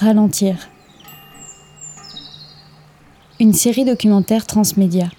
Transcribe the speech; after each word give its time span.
Ralentir. 0.00 0.56
Une 3.38 3.52
série 3.52 3.84
documentaire 3.84 4.46
transmédia. 4.46 5.10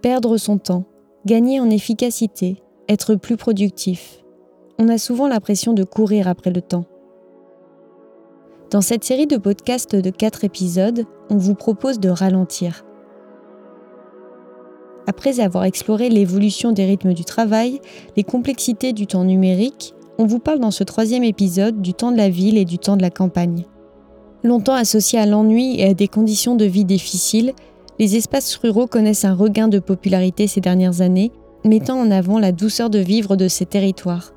Perdre 0.00 0.36
son 0.36 0.58
temps, 0.58 0.84
gagner 1.26 1.58
en 1.58 1.70
efficacité, 1.70 2.62
être 2.88 3.16
plus 3.16 3.36
productif. 3.36 4.22
On 4.78 4.88
a 4.88 4.98
souvent 4.98 5.26
l'impression 5.26 5.72
de 5.72 5.82
courir 5.82 6.28
après 6.28 6.52
le 6.52 6.62
temps. 6.62 6.84
Dans 8.70 8.80
cette 8.80 9.02
série 9.02 9.26
de 9.26 9.38
podcasts 9.38 9.96
de 9.96 10.10
4 10.10 10.44
épisodes, 10.44 11.04
on 11.30 11.36
vous 11.36 11.56
propose 11.56 11.98
de 11.98 12.10
ralentir. 12.10 12.84
Après 15.06 15.40
avoir 15.40 15.64
exploré 15.64 16.08
l'évolution 16.08 16.72
des 16.72 16.84
rythmes 16.84 17.12
du 17.12 17.24
travail, 17.24 17.80
les 18.16 18.22
complexités 18.22 18.92
du 18.92 19.06
temps 19.06 19.24
numérique, 19.24 19.94
on 20.18 20.26
vous 20.26 20.38
parle 20.38 20.60
dans 20.60 20.70
ce 20.70 20.84
troisième 20.84 21.24
épisode 21.24 21.82
du 21.82 21.94
temps 21.94 22.12
de 22.12 22.16
la 22.16 22.28
ville 22.28 22.56
et 22.56 22.64
du 22.64 22.78
temps 22.78 22.96
de 22.96 23.02
la 23.02 23.10
campagne. 23.10 23.64
Longtemps 24.44 24.74
associés 24.74 25.18
à 25.18 25.26
l'ennui 25.26 25.80
et 25.80 25.86
à 25.86 25.94
des 25.94 26.08
conditions 26.08 26.54
de 26.54 26.64
vie 26.64 26.84
difficiles, 26.84 27.52
les 27.98 28.16
espaces 28.16 28.54
ruraux 28.56 28.86
connaissent 28.86 29.24
un 29.24 29.34
regain 29.34 29.68
de 29.68 29.78
popularité 29.78 30.46
ces 30.46 30.60
dernières 30.60 31.00
années, 31.00 31.32
mettant 31.64 31.98
en 31.98 32.10
avant 32.10 32.38
la 32.38 32.52
douceur 32.52 32.90
de 32.90 32.98
vivre 32.98 33.36
de 33.36 33.48
ces 33.48 33.66
territoires. 33.66 34.32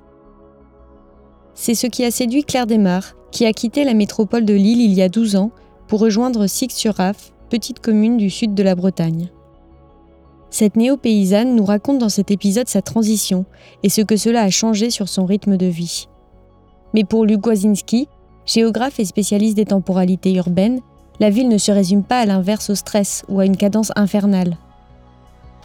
C'est 1.54 1.76
ce 1.76 1.88
qui 1.88 2.04
a 2.04 2.12
séduit 2.12 2.44
Claire 2.44 2.68
Desmar, 2.68 3.16
qui 3.32 3.46
a 3.46 3.54
quitté 3.54 3.84
la 3.84 3.94
métropole 3.94 4.46
de 4.46 4.54
Lille 4.54 4.82
il 4.82 4.94
y 4.94 5.02
a 5.02 5.10
12 5.10 5.36
ans 5.36 5.52
pour 5.88 6.00
rejoindre 6.00 6.48
Six-sur-Raf, 6.48 7.34
petite 7.50 7.80
commune 7.80 8.18
du 8.18 8.30
sud 8.30 8.54
de 8.54 8.64
la 8.64 8.76
Bretagne. 8.76 9.30
Cette 10.58 10.78
néo-paysanne 10.78 11.54
nous 11.54 11.66
raconte 11.66 11.98
dans 11.98 12.08
cet 12.08 12.32
épisode 12.32 12.70
sa 12.70 12.82
transition 12.82 13.44
et 13.84 13.90
ce 13.90 14.00
que 14.00 14.16
cela 14.16 14.42
a 14.44 14.50
changé 14.50 14.90
sur 14.90 15.10
son 15.10 15.26
rythme 15.26 15.58
de 15.58 15.66
vie. 15.66 16.08
Mais 16.94 17.04
pour 17.04 17.26
Luc 17.26 17.46
Wazinski, 17.46 18.08
géographe 18.46 18.98
et 19.02 19.04
spécialiste 19.04 19.58
des 19.58 19.66
temporalités 19.66 20.34
urbaines, 20.36 20.80
la 21.20 21.30
ville 21.30 21.50
ne 21.50 21.58
se 21.58 21.74
résume 21.74 22.04
pas 22.04 22.20
à 22.20 22.26
l'inverse 22.26 22.70
au 22.70 22.76
stress 22.76 23.26
ou 23.28 23.42
à 23.42 23.46
une 23.46 23.58
cadence 23.58 23.92
infernale. 23.98 24.56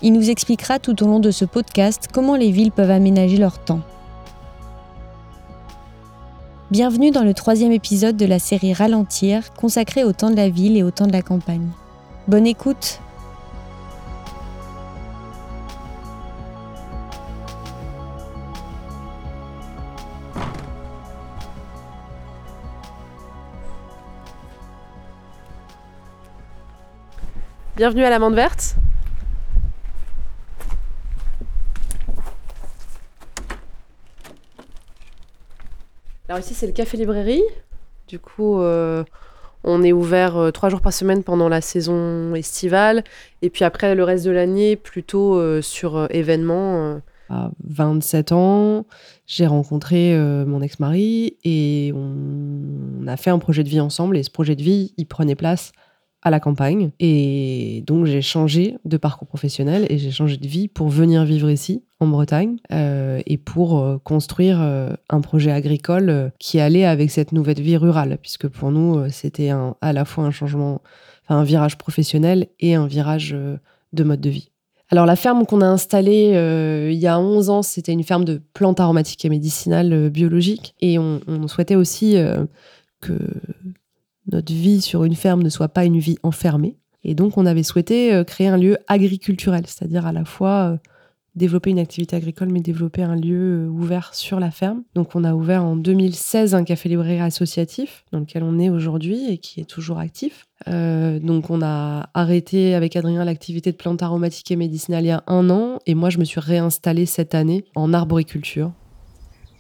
Il 0.02 0.12
nous 0.12 0.28
expliquera 0.28 0.80
tout 0.80 1.00
au 1.05 1.06
long 1.06 1.20
de 1.20 1.30
ce 1.30 1.44
podcast 1.44 2.08
comment 2.12 2.34
les 2.34 2.50
villes 2.50 2.72
peuvent 2.72 2.91
aménager 2.91 3.36
leur 3.36 3.62
temps. 3.62 3.83
Bienvenue 6.72 7.12
dans 7.12 7.22
le 7.22 7.34
troisième 7.34 7.70
épisode 7.70 8.16
de 8.16 8.27
la 8.27 8.41
série 8.41 8.72
Ralentir, 8.72 9.55
consacrée 9.55 10.02
au 10.02 10.12
temps 10.12 10.30
de 10.30 10.36
la 10.36 10.48
ville 10.48 10.77
et 10.77 10.83
au 10.83 10.91
temps 10.91 11.06
de 11.06 11.12
la 11.12 11.22
campagne. 11.22 11.68
Bonne 12.27 12.48
écoute 12.48 13.00
Bienvenue 27.81 28.05
à 28.05 28.11
l'amande 28.11 28.34
verte. 28.34 28.77
Alors 36.28 36.41
ici 36.41 36.53
c'est 36.53 36.67
le 36.67 36.75
café 36.75 36.98
librairie. 36.98 37.42
Du 38.06 38.19
coup 38.19 38.61
euh, 38.61 39.03
on 39.64 39.83
est 39.83 39.95
ouvert 39.95 40.36
euh, 40.36 40.51
trois 40.51 40.69
jours 40.69 40.83
par 40.83 40.92
semaine 40.92 41.25
pendant 41.25 41.48
la 41.48 41.62
saison 41.62 42.34
estivale 42.34 43.03
et 43.41 43.48
puis 43.48 43.64
après 43.64 43.95
le 43.95 44.05
reste 44.05 44.27
de 44.27 44.30
l'année 44.30 44.77
plutôt 44.77 45.36
euh, 45.36 45.63
sur 45.63 46.07
événements. 46.11 47.01
À 47.30 47.51
27 47.64 48.33
ans, 48.33 48.85
j'ai 49.27 49.46
rencontré 49.46 50.14
mon 50.19 50.61
ex-mari 50.61 51.39
et 51.45 51.95
on 51.95 53.07
a 53.07 53.17
fait 53.17 53.30
un 53.30 53.39
projet 53.39 53.64
de 53.64 53.70
vie 53.70 53.80
ensemble 53.80 54.19
et 54.19 54.23
ce 54.23 54.30
projet 54.30 54.55
de 54.55 54.63
vie 54.63 54.92
il 54.98 55.07
prenait 55.07 55.35
place 55.35 55.73
à 56.23 56.31
la 56.31 56.41
campagne. 56.41 56.91
Et 57.01 57.83
donc, 57.86 58.07
j'ai 58.07 58.23
changé 58.23 58.77
de 58.85 58.97
parcours 58.97 59.29
professionnel 59.29 59.86
et 59.89 59.98
j'ai 59.98 60.11
changé 60.11 60.36
de 60.36 60.47
vie 60.47 60.69
pour 60.69 60.89
venir 60.89 61.25
vivre 61.25 61.51
ici, 61.51 61.83
en 61.98 62.07
Bretagne, 62.07 62.57
euh, 62.73 63.20
et 63.27 63.39
pour 63.39 63.79
euh, 63.79 63.98
construire 64.03 64.61
euh, 64.61 64.91
un 65.08 65.20
projet 65.20 65.51
agricole 65.51 66.33
qui 66.39 66.61
allait 66.61 66.85
avec 66.85 67.11
cette 67.11 67.33
nouvelle 67.33 67.61
vie 67.61 67.77
rurale, 67.77 68.19
puisque 68.20 68.48
pour 68.48 68.70
nous, 68.70 69.08
c'était 69.11 69.51
à 69.81 69.92
la 69.92 70.05
fois 70.05 70.25
un 70.25 70.31
changement, 70.31 70.83
un 71.29 71.45
virage 71.45 71.79
professionnel 71.79 72.48
et 72.58 72.75
un 72.75 72.87
virage 72.87 73.35
de 73.92 74.05
mode 74.05 74.20
de 74.20 74.31
vie. 74.31 74.51
Alors 74.92 75.07
la 75.07 75.14
ferme 75.14 75.47
qu'on 75.47 75.61
a 75.61 75.67
installée 75.67 76.33
il 76.91 76.98
y 76.98 77.07
a 77.07 77.20
11 77.20 77.48
ans, 77.48 77.63
c'était 77.63 77.92
une 77.92 78.02
ferme 78.02 78.25
de 78.25 78.42
plantes 78.55 78.81
aromatiques 78.81 79.25
et 79.25 79.29
médicinales 79.29 80.11
biologiques. 80.11 80.75
Et 80.81 80.98
on 80.98 81.47
souhaitait 81.47 81.77
aussi 81.77 82.17
que 83.01 83.14
notre 84.33 84.52
vie 84.52 84.80
sur 84.80 85.05
une 85.05 85.14
ferme 85.14 85.42
ne 85.42 85.48
soit 85.48 85.68
pas 85.68 85.85
une 85.85 85.98
vie 85.98 86.18
enfermée. 86.23 86.77
Et 87.02 87.14
donc, 87.14 87.39
on 87.39 87.46
avait 87.46 87.63
souhaité 87.63 88.13
euh, 88.13 88.24
créer 88.24 88.48
un 88.48 88.58
lieu 88.58 88.77
agriculturel, 88.86 89.64
c'est-à-dire 89.67 90.07
à 90.07 90.13
la 90.13 90.24
fois 90.24 90.73
euh, 90.73 90.77
développer 91.35 91.70
une 91.70 91.79
activité 91.79 92.17
agricole, 92.17 92.51
mais 92.51 92.61
développer 92.61 93.02
un 93.02 93.17
lieu 93.17 93.64
euh, 93.64 93.69
ouvert 93.69 94.14
sur 94.14 94.39
la 94.39 94.51
ferme. 94.51 94.83
Donc, 94.95 95.14
on 95.14 95.24
a 95.24 95.33
ouvert 95.33 95.64
en 95.64 95.77
2016 95.77 96.55
un 96.55 96.63
café-librairie 96.63 97.20
associatif, 97.20 98.05
dans 98.13 98.20
lequel 98.20 98.42
on 98.42 98.58
est 98.58 98.69
aujourd'hui 98.69 99.30
et 99.30 99.39
qui 99.39 99.61
est 99.61 99.64
toujours 99.64 99.98
actif. 99.98 100.46
donc, 100.67 101.48
on 101.48 101.63
a 101.63 102.11
arrêté 102.13 102.74
avec 102.74 102.96
Adrien 102.96 103.24
l'activité 103.24 103.73
de 103.73 103.77
plantes 103.77 104.02
aromatiques 104.02 104.51
et 104.51 104.57
médicinales 104.57 105.05
il 105.05 105.08
y 105.08 105.11
a 105.11 105.24
un 105.27 105.48
an, 105.48 105.79
et 105.86 105.95
moi, 105.95 106.11
je 106.11 106.19
me 106.19 106.24
suis 106.24 106.40
réinstallée 106.40 107.07
cette 107.07 107.35
année 107.35 107.64
en 107.74 107.95
arboriculture. 107.95 108.73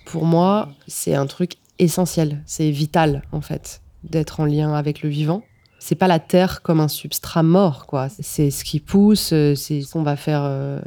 Pour 0.04 0.26
moi, 0.26 0.68
c'est 0.86 1.14
un 1.14 1.26
truc 1.26 1.54
essentiel, 1.78 2.42
c'est 2.44 2.70
vital 2.70 3.22
en 3.32 3.40
fait 3.40 3.80
d'être 4.04 4.40
en 4.40 4.44
lien 4.44 4.74
avec 4.74 5.02
le 5.02 5.08
vivant. 5.08 5.42
C'est 5.78 5.94
pas 5.94 6.08
la 6.08 6.18
terre 6.18 6.60
comme 6.60 6.78
un 6.78 6.88
substrat 6.88 7.42
mort, 7.42 7.86
quoi. 7.86 8.08
C'est 8.10 8.50
ce 8.50 8.64
qui 8.64 8.80
pousse, 8.80 9.32
euh, 9.32 9.54
c'est 9.54 9.80
ce 9.80 9.90
qu'on 9.90 10.02
va 10.02 10.14
faire 10.14 10.42
euh, 10.44 10.78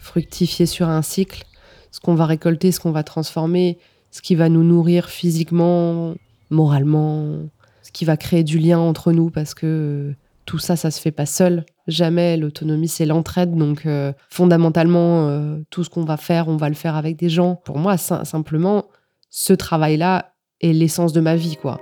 fructifier 0.00 0.66
sur 0.66 0.88
un 0.88 1.00
cycle, 1.00 1.44
ce 1.90 1.98
qu'on 1.98 2.14
va 2.14 2.26
récolter, 2.26 2.72
ce 2.72 2.80
qu'on 2.80 2.92
va 2.92 3.04
transformer, 3.04 3.78
ce 4.10 4.20
qui 4.20 4.34
va 4.34 4.50
nous 4.50 4.64
nourrir 4.64 5.08
physiquement, 5.08 6.14
moralement, 6.50 7.38
ce 7.82 7.90
qui 7.90 8.04
va 8.04 8.18
créer 8.18 8.44
du 8.44 8.58
lien 8.58 8.78
entre 8.78 9.12
nous 9.12 9.30
parce 9.30 9.54
que 9.54 9.66
euh, 9.66 10.14
tout 10.44 10.58
ça, 10.58 10.76
ça 10.76 10.90
se 10.90 11.00
fait 11.00 11.10
pas 11.10 11.24
seul. 11.24 11.64
Jamais 11.88 12.36
l'autonomie, 12.36 12.88
c'est 12.88 13.06
l'entraide. 13.06 13.56
Donc, 13.56 13.86
fondamentalement, 14.28 15.56
tout 15.70 15.84
ce 15.84 15.90
qu'on 15.90 16.04
va 16.04 16.16
faire, 16.16 16.48
on 16.48 16.56
va 16.56 16.68
le 16.68 16.74
faire 16.74 16.96
avec 16.96 17.16
des 17.16 17.28
gens. 17.28 17.54
Pour 17.64 17.78
moi, 17.78 17.96
simplement, 17.96 18.86
ce 19.30 19.52
travail-là 19.52 20.34
est 20.60 20.72
l'essence 20.72 21.12
de 21.12 21.20
ma 21.20 21.36
vie, 21.36 21.56
quoi. 21.56 21.80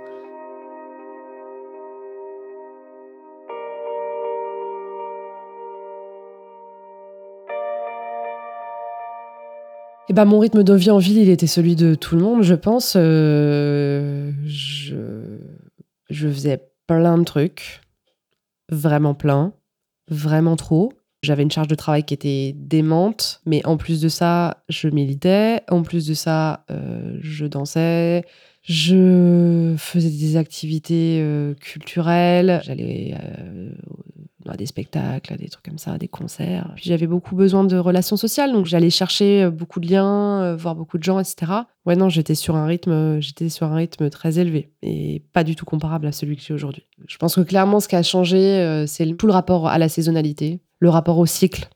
Eh 10.09 10.13
ben, 10.13 10.25
mon 10.25 10.39
rythme 10.39 10.63
de 10.63 10.73
vie 10.73 10.91
en 10.91 10.97
ville, 10.97 11.17
il 11.17 11.29
était 11.29 11.47
celui 11.47 11.75
de 11.75 11.95
tout 11.95 12.15
le 12.15 12.21
monde, 12.21 12.43
je 12.43 12.55
pense. 12.55 12.95
Euh, 12.97 14.31
je, 14.45 14.95
je 16.09 16.27
faisais 16.27 16.69
plein 16.87 17.17
de 17.17 17.23
trucs, 17.23 17.81
vraiment 18.69 19.13
plein, 19.13 19.53
vraiment 20.09 20.55
trop. 20.55 20.91
J'avais 21.23 21.43
une 21.43 21.51
charge 21.51 21.67
de 21.67 21.75
travail 21.75 22.03
qui 22.03 22.13
était 22.13 22.53
démente, 22.55 23.41
mais 23.45 23.65
en 23.65 23.77
plus 23.77 24.01
de 24.01 24.09
ça, 24.09 24.63
je 24.69 24.87
militais. 24.87 25.61
En 25.69 25.83
plus 25.83 26.07
de 26.07 26.13
ça, 26.13 26.65
euh, 26.71 27.17
je 27.21 27.45
dansais. 27.45 28.25
Je 28.63 29.75
faisais 29.77 30.09
des 30.09 30.37
activités 30.37 31.19
euh, 31.21 31.53
culturelles. 31.55 32.61
J'allais 32.63 33.15
à 34.49 34.57
des 34.57 34.65
spectacles, 34.65 35.33
à 35.33 35.37
des 35.37 35.49
trucs 35.49 35.65
comme 35.65 35.77
ça, 35.77 35.97
des 35.97 36.07
concerts. 36.07 36.73
J'avais 36.75 37.07
beaucoup 37.07 37.35
besoin 37.35 37.63
de 37.63 37.77
relations 37.77 38.17
sociales, 38.17 38.51
donc 38.51 38.65
j'allais 38.65 38.89
chercher 38.89 39.43
euh, 39.43 39.51
beaucoup 39.51 39.79
de 39.79 39.89
liens, 39.89 40.41
euh, 40.41 40.55
voir 40.55 40.75
beaucoup 40.75 40.97
de 40.97 41.03
gens, 41.03 41.19
etc. 41.19 41.51
Ouais, 41.85 41.95
non, 41.95 42.09
j'étais 42.09 42.35
sur 42.35 42.55
un 42.55 42.65
rythme, 42.65 42.91
euh, 42.91 43.21
j'étais 43.21 43.49
sur 43.49 43.67
un 43.67 43.75
rythme 43.75 44.09
très 44.09 44.39
élevé 44.39 44.71
et 44.81 45.23
pas 45.33 45.43
du 45.43 45.55
tout 45.55 45.65
comparable 45.65 46.07
à 46.07 46.11
celui 46.11 46.35
que 46.35 46.43
j'ai 46.43 46.53
aujourd'hui. 46.53 46.85
Je 47.07 47.17
pense 47.17 47.35
que 47.35 47.41
clairement, 47.41 47.79
ce 47.79 47.87
qui 47.87 47.95
a 47.95 48.03
changé, 48.03 48.85
c'est 48.87 49.05
tout 49.17 49.27
le 49.27 49.33
rapport 49.33 49.67
à 49.67 49.77
la 49.77 49.89
saisonnalité, 49.89 50.59
le 50.81 50.89
rapport 50.89 51.17
au 51.17 51.25
cycle 51.25 51.69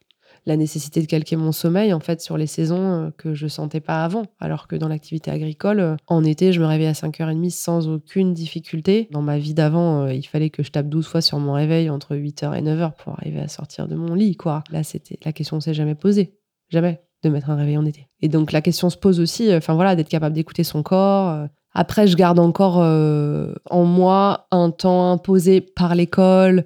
la 0.46 0.56
nécessité 0.56 1.02
de 1.02 1.06
calquer 1.06 1.36
mon 1.36 1.52
sommeil 1.52 1.92
en 1.92 2.00
fait 2.00 2.20
sur 2.20 2.36
les 2.36 2.46
saisons 2.46 3.06
euh, 3.06 3.10
que 3.16 3.34
je 3.34 3.48
sentais 3.48 3.80
pas 3.80 4.04
avant. 4.04 4.26
Alors 4.38 4.68
que 4.68 4.76
dans 4.76 4.88
l'activité 4.88 5.30
agricole, 5.30 5.80
euh, 5.80 5.96
en 6.06 6.24
été, 6.24 6.52
je 6.52 6.60
me 6.60 6.66
réveillais 6.66 6.88
à 6.88 6.92
5h30 6.92 7.50
sans 7.50 7.88
aucune 7.88 8.32
difficulté. 8.32 9.08
Dans 9.10 9.22
ma 9.22 9.38
vie 9.38 9.54
d'avant, 9.54 10.02
euh, 10.02 10.14
il 10.14 10.22
fallait 10.22 10.50
que 10.50 10.62
je 10.62 10.70
tape 10.70 10.88
12 10.88 11.06
fois 11.06 11.20
sur 11.20 11.38
mon 11.38 11.52
réveil 11.52 11.90
entre 11.90 12.14
8h 12.14 12.56
et 12.56 12.62
9h 12.62 12.92
pour 13.02 13.14
arriver 13.14 13.40
à 13.40 13.48
sortir 13.48 13.88
de 13.88 13.96
mon 13.96 14.14
lit, 14.14 14.36
quoi. 14.36 14.62
Là, 14.70 14.84
c'était 14.84 15.18
la 15.24 15.32
question 15.32 15.60
s'est 15.60 15.74
jamais 15.74 15.96
posée. 15.96 16.38
Jamais 16.70 17.00
de 17.24 17.28
mettre 17.28 17.50
un 17.50 17.56
réveil 17.56 17.76
en 17.76 17.84
été. 17.84 18.06
Et 18.20 18.28
donc 18.28 18.52
la 18.52 18.60
question 18.60 18.88
se 18.88 18.96
pose 18.96 19.20
aussi, 19.20 19.52
enfin 19.54 19.74
voilà, 19.74 19.96
d'être 19.96 20.08
capable 20.08 20.34
d'écouter 20.34 20.64
son 20.64 20.82
corps. 20.82 21.48
Après, 21.72 22.06
je 22.06 22.16
garde 22.16 22.38
encore 22.38 22.76
en 22.76 23.84
moi 23.84 24.46
un 24.50 24.70
temps 24.70 25.12
imposé 25.12 25.60
par 25.60 25.94
l'école, 25.94 26.64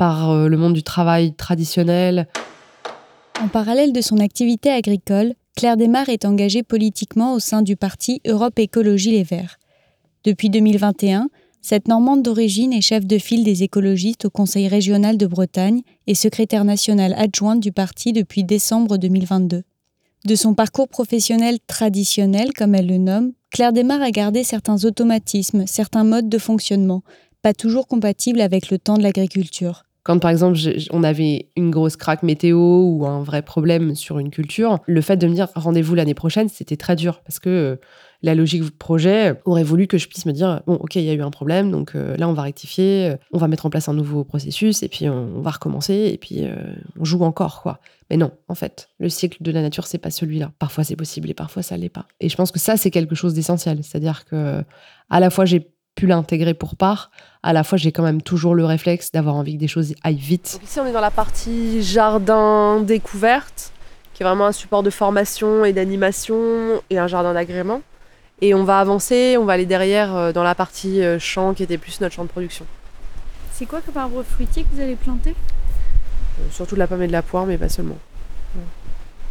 par 0.00 0.48
le 0.48 0.56
monde 0.56 0.72
du 0.72 0.82
travail 0.82 1.34
traditionnel, 1.34 2.26
en 3.38 3.48
parallèle 3.48 3.92
de 3.92 4.00
son 4.00 4.16
activité 4.16 4.70
agricole, 4.70 5.34
Claire 5.54 5.76
Desmar 5.76 6.08
est 6.08 6.24
engagée 6.24 6.62
politiquement 6.62 7.34
au 7.34 7.38
sein 7.38 7.60
du 7.60 7.76
parti 7.76 8.22
Europe 8.26 8.58
Écologie 8.58 9.10
Les 9.10 9.24
Verts. 9.24 9.58
Depuis 10.24 10.48
2021, 10.48 11.28
cette 11.60 11.86
Normande 11.86 12.22
d'origine 12.22 12.72
est 12.72 12.80
chef 12.80 13.04
de 13.04 13.18
file 13.18 13.44
des 13.44 13.62
écologistes 13.62 14.24
au 14.24 14.30
Conseil 14.30 14.68
régional 14.68 15.18
de 15.18 15.26
Bretagne 15.26 15.82
et 16.06 16.14
secrétaire 16.14 16.64
nationale 16.64 17.14
adjointe 17.18 17.60
du 17.60 17.70
parti 17.70 18.14
depuis 18.14 18.42
décembre 18.42 18.96
2022. 18.96 19.64
De 20.24 20.34
son 20.34 20.54
parcours 20.54 20.88
professionnel 20.88 21.58
traditionnel, 21.66 22.54
comme 22.54 22.74
elle 22.74 22.86
le 22.86 22.96
nomme, 22.96 23.32
Claire 23.50 23.74
Desmar 23.74 24.00
a 24.00 24.10
gardé 24.12 24.44
certains 24.44 24.82
automatismes, 24.86 25.66
certains 25.66 26.04
modes 26.04 26.30
de 26.30 26.38
fonctionnement, 26.38 27.02
pas 27.42 27.52
toujours 27.52 27.86
compatibles 27.86 28.40
avec 28.40 28.70
le 28.70 28.78
temps 28.78 28.96
de 28.96 29.02
l'agriculture. 29.02 29.82
Quand 30.02 30.18
par 30.18 30.30
exemple 30.30 30.58
on 30.92 31.04
avait 31.04 31.50
une 31.56 31.70
grosse 31.70 31.96
craque 31.96 32.22
météo 32.22 32.58
ou 32.58 33.06
un 33.06 33.22
vrai 33.22 33.42
problème 33.42 33.94
sur 33.94 34.18
une 34.18 34.30
culture, 34.30 34.78
le 34.86 35.00
fait 35.02 35.16
de 35.16 35.26
me 35.26 35.34
dire 35.34 35.48
rendez-vous 35.54 35.94
l'année 35.94 36.14
prochaine, 36.14 36.48
c'était 36.48 36.76
très 36.76 36.96
dur 36.96 37.20
parce 37.20 37.38
que 37.38 37.50
euh, 37.50 37.76
la 38.22 38.34
logique 38.34 38.62
du 38.62 38.70
projet 38.70 39.38
aurait 39.44 39.62
voulu 39.62 39.86
que 39.86 39.98
je 39.98 40.08
puisse 40.08 40.24
me 40.24 40.32
dire 40.32 40.62
bon 40.66 40.74
ok 40.74 40.96
il 40.96 41.04
y 41.04 41.10
a 41.10 41.14
eu 41.14 41.22
un 41.22 41.30
problème 41.30 41.70
donc 41.70 41.94
euh, 41.94 42.16
là 42.16 42.28
on 42.28 42.32
va 42.32 42.42
rectifier, 42.42 43.10
euh, 43.10 43.16
on 43.32 43.38
va 43.38 43.48
mettre 43.48 43.66
en 43.66 43.70
place 43.70 43.88
un 43.88 43.94
nouveau 43.94 44.24
processus 44.24 44.82
et 44.82 44.88
puis 44.88 45.08
on, 45.08 45.40
va 45.42 45.50
recommencer 45.50 46.10
et 46.14 46.18
puis 46.18 46.46
on 46.98 47.04
joue 47.04 47.22
encore 47.22 47.60
quoi. 47.62 47.78
Mais 48.08 48.16
non 48.16 48.30
en 48.48 48.54
fait 48.54 48.88
le 49.00 49.10
cycle 49.10 49.42
de 49.42 49.50
la 49.52 49.60
nature 49.60 49.86
c'est 49.86 49.98
pas 49.98 50.10
celui-là. 50.10 50.50
Parfois 50.58 50.82
c'est 50.82 50.96
possible 50.96 51.28
et 51.28 51.34
parfois 51.34 51.62
ça 51.62 51.76
l'est 51.76 51.90
pas. 51.90 52.06
Et 52.20 52.30
je 52.30 52.36
pense 52.36 52.52
que 52.52 52.58
ça 52.58 52.78
c'est 52.78 52.90
quelque 52.90 53.14
chose 53.14 53.34
d'essentiel, 53.34 53.80
c'est-à-dire 53.82 54.24
que 54.24 54.64
à 55.10 55.20
la 55.20 55.28
fois 55.28 55.44
j'ai 55.44 55.69
pu 56.00 56.06
l'intégrer 56.06 56.54
pour 56.54 56.76
part, 56.76 57.10
à 57.42 57.52
la 57.52 57.62
fois 57.62 57.76
j'ai 57.76 57.92
quand 57.92 58.02
même 58.02 58.22
toujours 58.22 58.54
le 58.54 58.64
réflexe 58.64 59.12
d'avoir 59.12 59.34
envie 59.34 59.56
que 59.56 59.60
des 59.60 59.68
choses 59.68 59.94
aillent 60.02 60.16
vite. 60.16 60.54
Donc 60.54 60.64
ici 60.64 60.80
on 60.80 60.86
est 60.86 60.92
dans 60.92 61.00
la 61.02 61.10
partie 61.10 61.82
jardin 61.82 62.80
découverte, 62.80 63.70
qui 64.14 64.22
est 64.22 64.26
vraiment 64.26 64.46
un 64.46 64.52
support 64.52 64.82
de 64.82 64.88
formation 64.88 65.62
et 65.66 65.74
d'animation 65.74 66.38
et 66.88 66.98
un 66.98 67.06
jardin 67.06 67.34
d'agrément. 67.34 67.82
Et 68.40 68.54
on 68.54 68.64
va 68.64 68.78
avancer, 68.78 69.36
on 69.38 69.44
va 69.44 69.52
aller 69.52 69.66
derrière 69.66 70.16
euh, 70.16 70.32
dans 70.32 70.42
la 70.42 70.54
partie 70.54 71.02
euh, 71.02 71.18
champ 71.18 71.52
qui 71.52 71.62
était 71.62 71.76
plus 71.76 72.00
notre 72.00 72.14
champ 72.14 72.24
de 72.24 72.30
production. 72.30 72.64
C'est 73.52 73.66
quoi 73.66 73.82
comme 73.82 73.98
arbre 73.98 74.22
fruitier 74.22 74.62
que 74.62 74.74
vous 74.74 74.80
allez 74.80 74.96
planter? 74.96 75.32
Euh, 76.40 76.44
Surtout 76.50 76.76
de 76.76 76.80
la 76.80 76.86
pomme 76.86 77.02
et 77.02 77.08
de 77.08 77.12
la 77.12 77.20
poire, 77.20 77.44
mais 77.44 77.58
pas 77.58 77.68
seulement. 77.68 77.98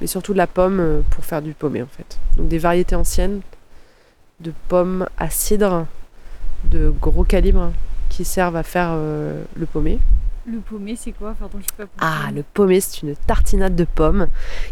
Mais 0.02 0.06
surtout 0.06 0.34
de 0.34 0.38
la 0.38 0.46
pomme 0.46 1.04
pour 1.10 1.26
faire 1.26 1.42
du 1.42 1.54
paumé 1.54 1.82
en 1.82 1.88
fait. 1.88 2.20
Donc 2.38 2.48
des 2.48 2.60
variétés 2.60 2.96
anciennes 2.96 3.42
de 4.40 4.54
pommes 4.68 5.08
à 5.18 5.32
cidre 5.32 5.88
de 6.66 6.90
gros 6.90 7.24
calibre 7.24 7.72
qui 8.10 8.26
servent 8.26 8.56
à 8.56 8.64
faire 8.64 8.90
euh, 8.92 9.44
le 9.56 9.66
paumé. 9.66 10.00
Le 10.46 10.60
paumé, 10.60 10.96
c'est 10.96 11.12
quoi? 11.12 11.36
Pardon, 11.40 11.60
je 11.62 11.84
pas 11.84 11.90
Ah, 12.00 12.30
le 12.34 12.44
paumé, 12.44 12.82
c'est 12.82 13.04
une 13.04 13.16
tartinade 13.16 13.76
de 13.76 13.86
pommes 13.86 14.28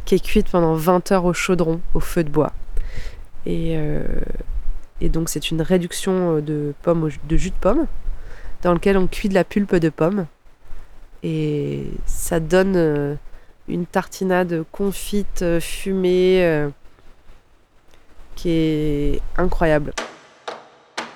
qui 0.06 0.16
est 0.16 0.24
cuite 0.24 0.50
pendant 0.50 0.74
20 0.74 1.12
heures 1.12 1.26
au 1.26 1.34
chaudron, 1.34 1.80
au 1.94 2.00
feu 2.00 2.24
de 2.24 2.30
bois. 2.30 2.52
Et, 3.46 3.76
euh, 3.78 4.04
et 5.02 5.10
donc, 5.10 5.30
c'est 5.30 5.52
une 5.52 5.62
réduction 5.62 6.38
euh, 6.38 6.42
de, 6.42 6.74
pommes, 6.82 7.10
de 7.28 7.38
jus 7.38 7.52
de 7.52 7.56
pomme 7.56 7.86
dans 8.64 8.74
lequel 8.74 8.98
on 8.98 9.08
cuit 9.08 9.30
de 9.30 9.36
la 9.36 9.44
pulpe 9.44 9.76
de 9.76 9.90
pomme. 9.90 10.26
Et 11.24 11.86
ça 12.06 12.40
donne 12.40 13.18
une 13.68 13.86
tartinade 13.86 14.64
confite, 14.72 15.44
fumée, 15.60 16.68
qui 18.36 18.50
est 18.50 19.22
incroyable. 19.36 19.94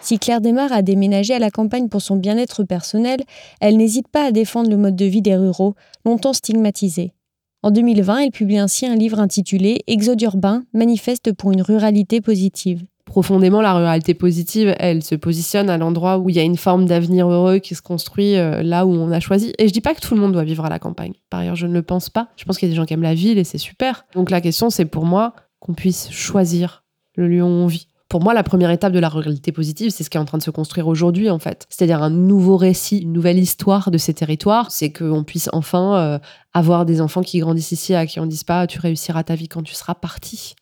Si 0.01 0.17
Claire 0.17 0.41
Desmar 0.41 0.73
a 0.73 0.81
déménagé 0.81 1.35
à 1.35 1.39
la 1.39 1.51
campagne 1.51 1.87
pour 1.87 2.01
son 2.01 2.15
bien-être 2.15 2.63
personnel, 2.63 3.19
elle 3.59 3.77
n'hésite 3.77 4.07
pas 4.07 4.25
à 4.25 4.31
défendre 4.31 4.69
le 4.71 4.77
mode 4.77 4.95
de 4.95 5.05
vie 5.05 5.21
des 5.21 5.35
ruraux, 5.35 5.75
longtemps 6.05 6.33
stigmatisé. 6.33 7.13
En 7.61 7.69
2020, 7.69 8.17
elle 8.17 8.31
publie 8.31 8.57
ainsi 8.57 8.87
un 8.87 8.95
livre 8.95 9.19
intitulé 9.19 9.83
Exode 9.85 10.21
urbain, 10.23 10.63
manifeste 10.73 11.33
pour 11.33 11.51
une 11.51 11.61
ruralité 11.61 12.19
positive. 12.19 12.83
Profondément, 13.05 13.61
la 13.61 13.75
ruralité 13.75 14.15
positive, 14.15 14.73
elle 14.79 15.03
se 15.03 15.13
positionne 15.13 15.69
à 15.69 15.77
l'endroit 15.77 16.17
où 16.17 16.29
il 16.29 16.35
y 16.35 16.39
a 16.39 16.43
une 16.43 16.57
forme 16.57 16.87
d'avenir 16.87 17.29
heureux 17.29 17.59
qui 17.59 17.75
se 17.75 17.83
construit 17.83 18.37
euh, 18.37 18.63
là 18.63 18.87
où 18.87 18.91
on 18.91 19.11
a 19.11 19.19
choisi. 19.19 19.53
Et 19.59 19.67
je 19.67 19.73
dis 19.73 19.81
pas 19.81 19.93
que 19.93 20.01
tout 20.01 20.15
le 20.15 20.21
monde 20.21 20.31
doit 20.31 20.43
vivre 20.43 20.65
à 20.65 20.69
la 20.69 20.79
campagne. 20.79 21.13
Par 21.29 21.41
ailleurs, 21.41 21.55
je 21.55 21.67
ne 21.67 21.73
le 21.73 21.83
pense 21.83 22.09
pas. 22.09 22.29
Je 22.37 22.45
pense 22.45 22.57
qu'il 22.57 22.67
y 22.67 22.71
a 22.71 22.73
des 22.73 22.77
gens 22.77 22.85
qui 22.85 22.95
aiment 22.95 23.03
la 23.03 23.13
ville 23.13 23.37
et 23.37 23.43
c'est 23.43 23.59
super. 23.59 24.05
Donc 24.15 24.31
la 24.31 24.41
question, 24.41 24.71
c'est 24.71 24.85
pour 24.85 25.05
moi 25.05 25.35
qu'on 25.59 25.73
puisse 25.73 26.09
choisir 26.09 26.83
le 27.15 27.27
lieu 27.27 27.43
où 27.43 27.47
on 27.47 27.67
vit 27.67 27.87
pour 28.11 28.21
moi, 28.21 28.33
la 28.33 28.43
première 28.43 28.71
étape 28.71 28.91
de 28.91 28.99
la 28.99 29.07
ruralité 29.07 29.53
positive, 29.53 29.89
c'est 29.89 30.03
ce 30.03 30.09
qui 30.09 30.17
est 30.17 30.19
en 30.19 30.25
train 30.25 30.37
de 30.37 30.43
se 30.43 30.51
construire 30.51 30.89
aujourd'hui, 30.89 31.29
en 31.29 31.39
fait. 31.39 31.65
C'est-à-dire 31.69 32.03
un 32.03 32.09
nouveau 32.09 32.57
récit, 32.57 32.97
une 32.97 33.13
nouvelle 33.13 33.39
histoire 33.39 33.89
de 33.89 33.97
ces 33.97 34.13
territoires. 34.13 34.69
C'est 34.69 34.91
qu'on 34.91 35.23
puisse 35.23 35.49
enfin 35.53 35.95
euh, 35.95 36.19
avoir 36.53 36.85
des 36.85 36.99
enfants 36.99 37.21
qui 37.21 37.39
grandissent 37.39 37.71
ici, 37.71 37.95
à 37.95 38.05
qui 38.05 38.19
on 38.19 38.25
dise 38.25 38.43
pas 38.43 38.67
tu 38.67 38.81
réussiras 38.81 39.23
ta 39.23 39.35
vie 39.35 39.47
quand 39.47 39.63
tu 39.63 39.75
seras 39.75 39.95
parti. 39.95 40.55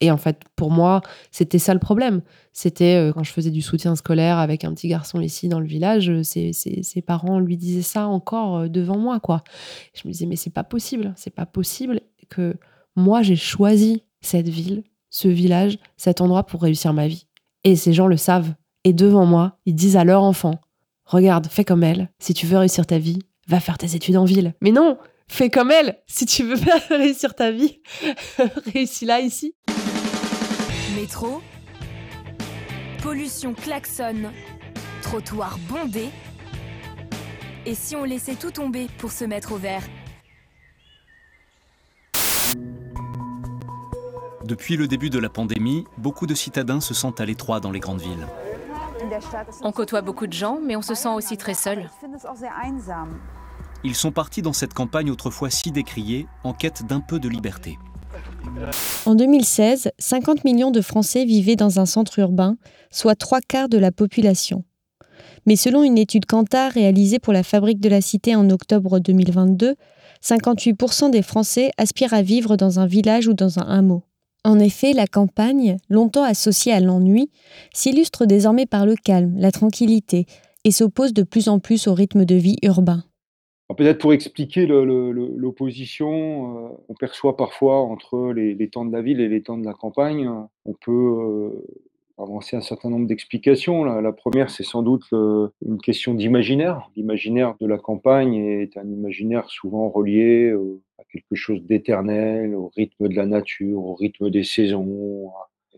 Et 0.00 0.10
en 0.10 0.16
fait, 0.16 0.40
pour 0.56 0.72
moi, 0.72 1.00
c'était 1.30 1.60
ça 1.60 1.74
le 1.74 1.78
problème. 1.78 2.22
C'était 2.52 2.96
euh, 2.96 3.12
quand 3.12 3.22
je 3.22 3.30
faisais 3.30 3.52
du 3.52 3.62
soutien 3.62 3.94
scolaire 3.94 4.38
avec 4.38 4.64
un 4.64 4.74
petit 4.74 4.88
garçon 4.88 5.20
ici 5.20 5.46
dans 5.46 5.60
le 5.60 5.66
village, 5.68 6.10
euh, 6.10 6.24
ses, 6.24 6.52
ses 6.52 7.02
parents 7.02 7.38
lui 7.38 7.56
disaient 7.56 7.82
ça 7.82 8.08
encore 8.08 8.68
devant 8.68 8.98
moi, 8.98 9.20
quoi. 9.20 9.44
Je 9.94 10.08
me 10.08 10.12
disais, 10.12 10.26
mais 10.26 10.34
c'est 10.34 10.50
pas 10.50 10.64
possible. 10.64 11.14
C'est 11.14 11.30
pas 11.30 11.46
possible 11.46 12.00
que 12.28 12.56
moi, 12.96 13.22
j'ai 13.22 13.36
choisi 13.36 14.02
cette 14.22 14.48
ville 14.48 14.82
ce 15.10 15.28
village, 15.28 15.78
cet 15.96 16.20
endroit 16.20 16.44
pour 16.44 16.62
réussir 16.62 16.92
ma 16.92 17.08
vie. 17.08 17.26
Et 17.64 17.76
ces 17.76 17.92
gens 17.92 18.06
le 18.06 18.16
savent. 18.16 18.54
Et 18.84 18.92
devant 18.92 19.26
moi, 19.26 19.58
ils 19.66 19.74
disent 19.74 19.96
à 19.96 20.04
leur 20.04 20.22
enfant 20.22 20.60
Regarde, 21.04 21.46
fais 21.48 21.64
comme 21.64 21.84
elle. 21.84 22.10
Si 22.18 22.34
tu 22.34 22.46
veux 22.46 22.58
réussir 22.58 22.86
ta 22.86 22.98
vie, 22.98 23.20
va 23.48 23.60
faire 23.60 23.78
tes 23.78 23.94
études 23.94 24.16
en 24.16 24.24
ville. 24.24 24.54
Mais 24.60 24.72
non 24.72 24.98
Fais 25.28 25.50
comme 25.50 25.70
elle 25.70 25.98
Si 26.06 26.26
tu 26.26 26.44
veux 26.44 26.56
faire 26.56 26.82
réussir 26.88 27.34
ta 27.34 27.50
vie, 27.50 27.80
réussis-la 28.74 29.20
ici. 29.20 29.54
Métro, 30.94 31.42
pollution 33.02 33.54
klaxonne, 33.54 34.30
trottoir 35.02 35.58
bondé. 35.68 36.08
Et 37.66 37.74
si 37.74 37.96
on 37.96 38.04
laissait 38.04 38.36
tout 38.36 38.52
tomber 38.52 38.86
pour 38.98 39.10
se 39.10 39.24
mettre 39.24 39.52
au 39.52 39.56
vert? 39.56 39.82
Depuis 44.46 44.76
le 44.76 44.86
début 44.86 45.10
de 45.10 45.18
la 45.18 45.28
pandémie, 45.28 45.82
beaucoup 45.98 46.28
de 46.28 46.34
citadins 46.34 46.80
se 46.80 46.94
sentent 46.94 47.20
à 47.20 47.26
l'étroit 47.26 47.58
dans 47.58 47.72
les 47.72 47.80
grandes 47.80 48.00
villes. 48.00 48.28
On 49.62 49.72
côtoie 49.72 50.02
beaucoup 50.02 50.28
de 50.28 50.32
gens, 50.32 50.60
mais 50.64 50.76
on 50.76 50.82
se 50.82 50.94
sent 50.94 51.08
aussi 51.08 51.36
très 51.36 51.54
seul. 51.54 51.90
Ils 53.82 53.96
sont 53.96 54.12
partis 54.12 54.42
dans 54.42 54.52
cette 54.52 54.72
campagne 54.72 55.10
autrefois 55.10 55.50
si 55.50 55.72
décriée, 55.72 56.28
en 56.44 56.52
quête 56.52 56.86
d'un 56.86 57.00
peu 57.00 57.18
de 57.18 57.28
liberté. 57.28 57.76
En 59.04 59.16
2016, 59.16 59.90
50 59.98 60.44
millions 60.44 60.70
de 60.70 60.80
Français 60.80 61.24
vivaient 61.24 61.56
dans 61.56 61.80
un 61.80 61.86
centre 61.86 62.16
urbain, 62.20 62.56
soit 62.92 63.16
trois 63.16 63.40
quarts 63.40 63.68
de 63.68 63.78
la 63.78 63.90
population. 63.90 64.62
Mais 65.46 65.56
selon 65.56 65.82
une 65.82 65.98
étude 65.98 66.24
Kantar 66.24 66.70
réalisée 66.70 67.18
pour 67.18 67.32
la 67.32 67.42
Fabrique 67.42 67.80
de 67.80 67.88
la 67.88 68.00
Cité 68.00 68.36
en 68.36 68.48
octobre 68.50 69.00
2022, 69.00 69.74
58% 70.22 71.10
des 71.10 71.22
Français 71.22 71.72
aspirent 71.78 72.14
à 72.14 72.22
vivre 72.22 72.56
dans 72.56 72.78
un 72.78 72.86
village 72.86 73.26
ou 73.26 73.34
dans 73.34 73.58
un 73.58 73.66
hameau. 73.66 74.05
En 74.46 74.60
effet, 74.60 74.92
la 74.92 75.08
campagne, 75.08 75.76
longtemps 75.90 76.22
associée 76.22 76.70
à 76.72 76.78
l'ennui, 76.78 77.32
s'illustre 77.74 78.26
désormais 78.26 78.64
par 78.64 78.86
le 78.86 78.94
calme, 78.94 79.34
la 79.36 79.50
tranquillité, 79.50 80.26
et 80.62 80.70
s'oppose 80.70 81.12
de 81.12 81.24
plus 81.24 81.48
en 81.48 81.58
plus 81.58 81.88
au 81.88 81.94
rythme 81.94 82.24
de 82.24 82.36
vie 82.36 82.56
urbain. 82.62 83.02
Peut-être 83.76 83.98
pour 83.98 84.12
expliquer 84.12 84.66
l'opposition 84.68 86.10
euh, 86.10 86.68
qu'on 86.86 86.94
perçoit 86.94 87.36
parfois 87.36 87.80
entre 87.80 88.32
les, 88.32 88.68
temps 88.68 88.84
de 88.84 88.92
la 88.92 89.02
ville 89.02 89.20
et 89.20 89.26
les 89.26 89.42
temps 89.42 89.58
de 89.58 89.66
la 89.66 89.74
campagne, 89.74 90.30
on 90.64 90.74
peut 90.74 90.92
euh, 90.92 91.66
avancer 92.16 92.56
un 92.56 92.60
certain 92.60 92.88
nombre 92.88 93.08
d'explications. 93.08 93.82
La, 93.82 94.12
première, 94.12 94.50
c'est 94.50 94.62
sans 94.62 94.84
doute 94.84 95.10
une 95.10 95.80
question 95.82 96.14
d'imaginaire. 96.14 96.88
L'imaginaire 96.94 97.56
de 97.60 97.66
la 97.66 97.78
campagne 97.78 98.36
est 98.36 98.76
un 98.76 98.88
imaginaire 98.88 99.50
souvent 99.50 99.88
relié 99.88 100.50
euh, 100.50 100.80
à 100.98 101.04
quelque 101.04 101.34
chose 101.34 101.62
d'éternel, 101.62 102.54
au 102.54 102.70
rythme 102.74 103.08
de 103.08 103.14
la 103.14 103.26
nature, 103.26 103.84
au 103.84 103.94
rythme 103.94 104.30
des 104.30 104.44
saisons. 104.44 105.30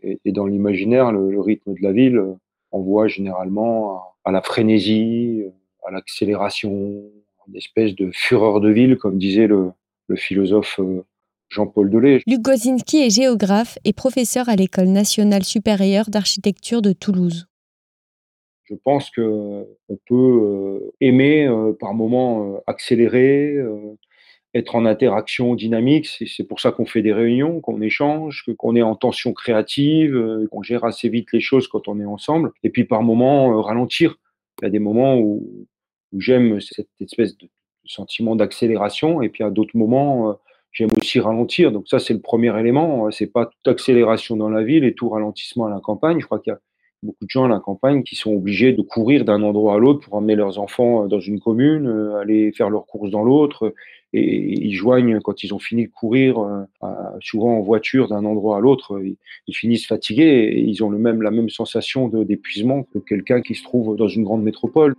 Et, 0.02 0.32
dans 0.32 0.46
l'imaginaire, 0.46 1.10
le, 1.12 1.40
rythme 1.40 1.75
de 1.75 1.82
la 1.82 1.92
ville 1.92 2.22
envoie 2.70 3.08
généralement 3.08 4.02
à, 4.25 4.30
la 4.30 4.42
frénésie, 4.42 5.42
à 5.84 5.90
l'accélération, 5.90 7.02
une 7.48 7.56
espèce 7.56 7.94
de 7.94 8.10
fureur 8.12 8.60
de 8.60 8.70
ville, 8.70 8.96
comme 8.96 9.18
disait 9.18 9.46
le, 9.46 9.72
le 10.06 10.16
philosophe 10.16 10.78
euh, 10.80 11.04
Jean-Paul 11.48 11.90
Delay. 11.90 12.20
Luc 12.26 12.42
Gozinski 12.42 12.98
est 12.98 13.10
géographe 13.10 13.78
et 13.84 13.92
professeur 13.92 14.48
à 14.48 14.56
l'École 14.56 14.88
nationale 14.88 15.44
supérieure 15.44 16.10
d'architecture 16.10 16.82
de 16.82 16.92
Toulouse. 16.92 17.46
Je 18.64 18.75
pense 18.75 19.10
qu'on 19.10 19.66
peut 20.06 20.14
euh, 20.14 20.92
aimer 21.00 21.46
euh, 21.46 21.72
par 21.72 21.94
moments 21.94 22.60
accélérer, 22.66 23.56
être 24.55 24.75
en 24.75 24.87
interaction 24.87 25.55
dynamique. 25.55 26.07
C'est 26.07 26.45
pour 26.45 26.61
ça 26.61 26.73
qu'on 26.73 26.87
fait 26.87 27.02
des 27.02 27.12
réunions, 27.12 27.61
qu'on 27.61 27.81
échange, 27.81 28.45
qu'on 28.57 28.76
est 28.76 28.83
en 28.83 28.95
tension 28.95 29.33
créative, 29.33 30.17
euh, 30.17 30.47
qu'on 30.50 30.62
gère 30.62 30.85
assez 30.85 31.09
vite 31.09 31.28
les 31.33 31.40
choses 31.40 31.69
quand 31.69 31.88
on 31.88 32.00
est 32.00 32.07
ensemble. 32.07 32.52
Et 32.62 32.71
puis 32.71 32.85
par 32.85 33.02
moments, 33.02 33.52
euh, 33.52 33.61
ralentir. 33.61 34.19
Il 34.61 34.64
y 34.64 34.69
a 34.69 34.71
des 34.71 34.78
moments 34.78 35.19
où, 35.19 35.67
j'aime 36.17 36.59
cette 36.61 36.88
espèce 37.00 37.37
de 37.37 37.49
sentiment 37.85 38.35
d'accélération. 38.35 39.21
Et 39.21 39.28
puis 39.28 39.45
à 39.45 39.50
d'autres 39.50 39.76
moments, 39.76 40.31
euh, 40.31 40.35
j'aime 40.73 40.88
aussi 40.99 41.21
ralentir. 41.21 41.71
Donc 41.71 41.87
ça, 41.87 41.99
c'est 41.99 42.14
le 42.14 42.21
premier 42.21 42.59
élément. 42.59 43.11
C'est 43.11 43.26
pas 43.26 43.47
toute 43.47 43.69
accélération 43.69 44.37
dans 44.37 44.49
la 44.49 44.62
ville 44.62 44.85
et 44.85 44.95
tout 44.95 45.11
ralentissement 45.11 45.67
à 45.67 45.71
la 45.71 45.81
campagne. 45.81 46.21
Je 46.21 46.25
crois 46.25 46.38
qu'il 46.38 46.52
y 46.52 46.57
a 46.57 46.61
beaucoup 47.02 47.25
de 47.25 47.31
gens 47.31 47.45
à 47.45 47.49
la 47.49 47.61
campagne 47.61 48.02
qui 48.02 48.17
sont 48.17 48.33
obligés 48.33 48.73
de 48.73 48.81
courir 48.83 49.25
d'un 49.26 49.43
endroit 49.43 49.75
à 49.75 49.78
l'autre 49.78 50.00
pour 50.00 50.14
emmener 50.14 50.35
leurs 50.35 50.59
enfants 50.59 51.07
dans 51.07 51.21
une 51.21 51.38
commune, 51.38 51.87
aller 52.21 52.50
faire 52.52 52.71
leurs 52.71 52.87
courses 52.87 53.11
dans 53.11 53.23
l'autre. 53.23 53.75
Et 54.14 54.66
ils 54.66 54.74
joignent, 54.74 55.20
quand 55.20 55.44
ils 55.44 55.52
ont 55.52 55.58
fini 55.58 55.86
de 55.86 55.92
courir, 55.92 56.38
euh, 56.38 56.64
souvent 57.20 57.58
en 57.58 57.60
voiture 57.60 58.08
d'un 58.08 58.24
endroit 58.24 58.56
à 58.56 58.60
l'autre, 58.60 59.02
ils, 59.46 59.54
finissent 59.54 59.86
fatigués 59.86 60.50
et 60.50 60.60
ils 60.60 60.82
ont 60.82 60.88
le 60.88 60.98
même, 60.98 61.20
la 61.20 61.30
même 61.30 61.50
sensation 61.50 62.08
d'épuisement 62.08 62.84
que 62.84 62.98
quelqu'un 62.98 63.42
qui 63.42 63.54
se 63.54 63.62
trouve 63.62 63.96
dans 63.96 64.08
une 64.08 64.24
grande 64.24 64.42
métropole. 64.42 64.94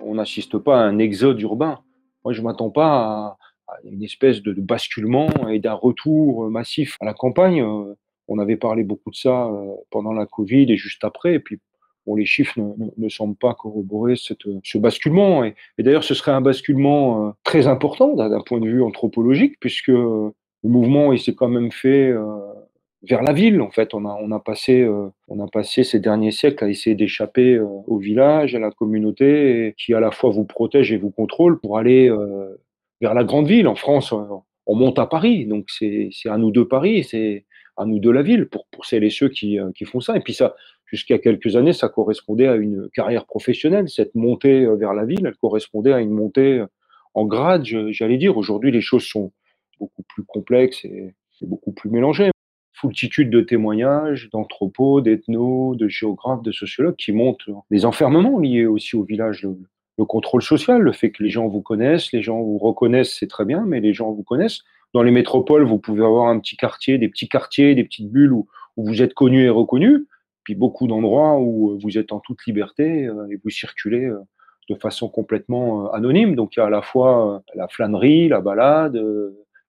On 0.00 0.14
n'assiste 0.16 0.58
pas 0.58 0.80
à 0.80 0.84
un 0.84 0.98
exode 0.98 1.40
urbain. 1.40 1.80
Moi, 2.24 2.34
je 2.34 2.40
ne 2.40 2.44
m'attends 2.46 2.70
pas 2.70 3.38
à, 3.68 3.78
une 3.84 4.02
espèce 4.02 4.42
de, 4.42 4.52
basculement 4.52 5.28
et 5.48 5.58
d'un 5.58 5.72
retour 5.72 6.50
massif 6.50 6.96
à 7.00 7.06
la 7.06 7.14
campagne. 7.14 7.62
Euh, 7.62 7.94
on 8.28 8.38
avait 8.38 8.56
parlé 8.56 8.82
beaucoup 8.82 9.10
de 9.10 9.16
ça 9.16 9.46
euh, 9.46 9.72
pendant 9.90 10.12
la 10.12 10.26
Covid 10.26 10.70
et 10.70 10.76
juste 10.76 11.04
après. 11.04 11.34
Et 11.34 11.40
puis, 11.40 11.58
les 12.14 12.24
chiffres 12.24 12.58
ne, 12.96 13.08
semblent 13.08 13.36
pas 13.36 13.54
corroborer 13.54 14.14
ce 14.16 14.78
basculement. 14.78 15.44
Et, 15.44 15.54
d'ailleurs, 15.78 16.04
ce 16.04 16.14
serait 16.14 16.32
un 16.32 16.40
basculement 16.40 17.28
euh, 17.28 17.30
très 17.42 17.66
important 17.66 18.14
d'un 18.14 18.40
point 18.40 18.60
de 18.60 18.68
vue 18.68 18.82
anthropologique, 18.82 19.56
puisque 19.60 19.88
le 19.88 20.32
mouvement 20.62 21.12
il 21.12 21.18
s'est 21.18 21.34
quand 21.34 21.48
même 21.48 21.72
fait 21.72 22.12
vers 23.02 23.22
la 23.22 23.32
ville. 23.32 23.60
En 23.60 23.70
fait, 23.70 23.94
on 23.94 24.04
a, 24.04 24.40
passé, 24.40 24.88
on 25.28 25.44
a 25.44 25.48
passé 25.48 25.84
ces 25.84 26.00
derniers 26.00 26.30
siècles 26.30 26.64
à 26.64 26.68
essayer 26.68 26.96
d'échapper 26.96 27.58
au 27.58 27.98
village, 27.98 28.54
à 28.54 28.58
la 28.58 28.70
communauté, 28.70 29.74
qui 29.78 29.94
à 29.94 30.00
la 30.00 30.10
fois 30.10 30.30
vous 30.30 30.44
protège 30.44 30.92
et 30.92 30.96
vous 30.96 31.10
contrôle 31.10 31.60
pour 31.60 31.78
aller 31.78 32.10
vers 33.00 33.14
la 33.14 33.24
grande 33.24 33.46
ville. 33.46 33.68
En 33.68 33.76
France, 33.76 34.12
on 34.66 34.74
monte 34.74 34.98
à 34.98 35.06
Paris, 35.06 35.46
donc 35.46 35.66
c'est 35.70 36.10
à 36.26 36.38
nous 36.38 36.50
deux 36.50 36.66
Paris, 36.66 37.04
c'est 37.04 37.44
à 37.76 37.84
nous 37.84 37.98
de 37.98 38.10
la 38.10 38.22
ville 38.22 38.46
pour, 38.46 38.66
pour 38.70 38.86
celles 38.86 39.04
et 39.04 39.10
ceux 39.10 39.28
qui, 39.28 39.58
qui 39.74 39.84
font 39.84 40.00
ça. 40.00 40.16
Et 40.16 40.20
puis 40.20 40.34
ça, 40.34 40.56
jusqu'à 40.86 41.18
quelques 41.18 41.56
années, 41.56 41.72
ça 41.72 41.88
correspondait 41.88 42.48
à 42.48 42.56
une 42.56 42.88
carrière 42.90 43.26
professionnelle. 43.26 43.88
Cette 43.88 44.14
montée 44.14 44.66
vers 44.76 44.94
la 44.94 45.04
ville, 45.04 45.26
elle 45.26 45.36
correspondait 45.36 45.92
à 45.92 46.00
une 46.00 46.10
montée 46.10 46.64
en 47.14 47.26
grade, 47.26 47.64
j'allais 47.64 48.18
dire. 48.18 48.36
Aujourd'hui, 48.36 48.70
les 48.70 48.80
choses 48.80 49.04
sont 49.04 49.32
beaucoup 49.78 50.02
plus 50.02 50.24
complexes 50.24 50.84
et, 50.84 51.14
beaucoup 51.42 51.72
plus 51.72 51.90
mélangées 51.90 52.30
foultitude 52.76 53.30
de 53.30 53.40
témoignages 53.40 54.28
d'anthropos, 54.30 55.00
d'ethnos, 55.00 55.74
de 55.76 55.88
géographes, 55.88 56.42
de 56.42 56.52
sociologues 56.52 56.96
qui 56.96 57.12
montrent 57.12 57.50
des 57.70 57.86
enfermements 57.86 58.38
liés 58.38 58.66
aussi 58.66 58.96
au 58.96 59.02
village. 59.02 59.46
Le, 59.96 60.04
contrôle 60.04 60.42
social, 60.42 60.82
le 60.82 60.92
fait 60.92 61.10
que 61.10 61.22
les 61.22 61.30
gens 61.30 61.48
vous 61.48 61.62
connaissent, 61.62 62.12
les 62.12 62.20
gens 62.20 62.42
vous 62.42 62.58
reconnaissent, 62.58 63.16
c'est 63.18 63.28
très 63.28 63.46
bien, 63.46 63.64
mais 63.66 63.80
les 63.80 63.94
gens 63.94 64.12
vous 64.12 64.22
connaissent. 64.22 64.60
Dans 64.92 65.02
les 65.02 65.10
métropoles, 65.10 65.64
vous 65.64 65.78
pouvez 65.78 66.04
avoir 66.04 66.28
un 66.28 66.38
petit 66.38 66.56
quartier, 66.56 66.98
des 66.98 67.08
petits 67.08 67.28
quartiers, 67.28 67.74
des 67.74 67.84
petites 67.84 68.10
bulles 68.10 68.32
où, 68.32 68.46
vous 68.76 69.00
êtes 69.00 69.14
connu 69.14 69.42
et 69.44 69.48
reconnu, 69.48 70.04
puis 70.46 70.54
beaucoup 70.54 70.86
d'endroits 70.86 71.38
où 71.38 71.78
vous 71.82 71.98
êtes 71.98 72.12
en 72.12 72.20
toute 72.20 72.46
liberté 72.46 73.06
euh, 73.06 73.26
et 73.30 73.38
vous 73.42 73.50
circulez 73.50 74.04
euh, 74.04 74.18
de 74.70 74.76
façon 74.76 75.08
complètement 75.08 75.86
euh, 75.86 75.88
anonyme. 75.90 76.36
Donc 76.36 76.56
il 76.56 76.60
y 76.60 76.62
a 76.62 76.66
à 76.66 76.70
la 76.70 76.82
fois 76.82 77.42
la 77.54 77.68
flânerie, 77.68 78.28
la 78.28 78.40
balade, 78.40 78.96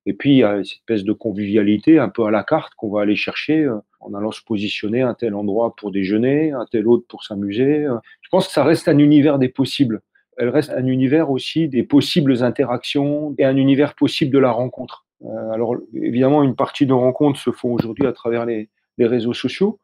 et 0.07 0.13
puis, 0.13 0.31
il 0.31 0.37
y 0.37 0.43
a 0.43 0.63
cette 0.63 0.77
espèce 0.77 1.03
de 1.03 1.11
convivialité 1.11 1.99
un 1.99 2.07
peu 2.07 2.23
à 2.23 2.31
la 2.31 2.41
carte 2.41 2.73
qu'on 2.75 2.89
va 2.89 3.01
aller 3.01 3.17
chercher 3.17 3.65
euh, 3.65 3.75
en 3.99 4.13
allant 4.13 4.31
se 4.31 4.41
positionner 4.41 5.01
à 5.01 5.09
un 5.09 5.13
tel 5.13 5.35
endroit 5.35 5.75
pour 5.75 5.91
déjeuner, 5.91 6.53
un 6.53 6.65
tel 6.71 6.87
autre 6.87 7.03
pour 7.09 7.25
s'amuser. 7.25 7.83
Euh. 7.83 7.97
Je 8.21 8.29
pense 8.29 8.47
que 8.47 8.53
ça 8.53 8.63
reste 8.63 8.87
un 8.87 8.99
univers 8.99 9.37
des 9.37 9.49
possibles. 9.49 10.01
Elle 10.37 10.47
reste 10.47 10.69
un 10.69 10.87
univers 10.87 11.29
aussi 11.29 11.67
des 11.67 11.83
possibles 11.83 12.41
interactions 12.41 13.35
et 13.37 13.43
un 13.43 13.57
univers 13.57 13.95
possible 13.95 14.31
de 14.31 14.39
la 14.39 14.51
rencontre. 14.51 15.05
Euh, 15.25 15.51
alors, 15.51 15.75
évidemment, 15.93 16.41
une 16.41 16.55
partie 16.55 16.85
de 16.85 16.93
rencontres 16.93 17.41
se 17.41 17.51
font 17.51 17.73
aujourd'hui 17.73 18.07
à 18.07 18.13
travers 18.13 18.45
les, 18.45 18.69
réseaux 18.97 19.33
sociaux, 19.33 19.77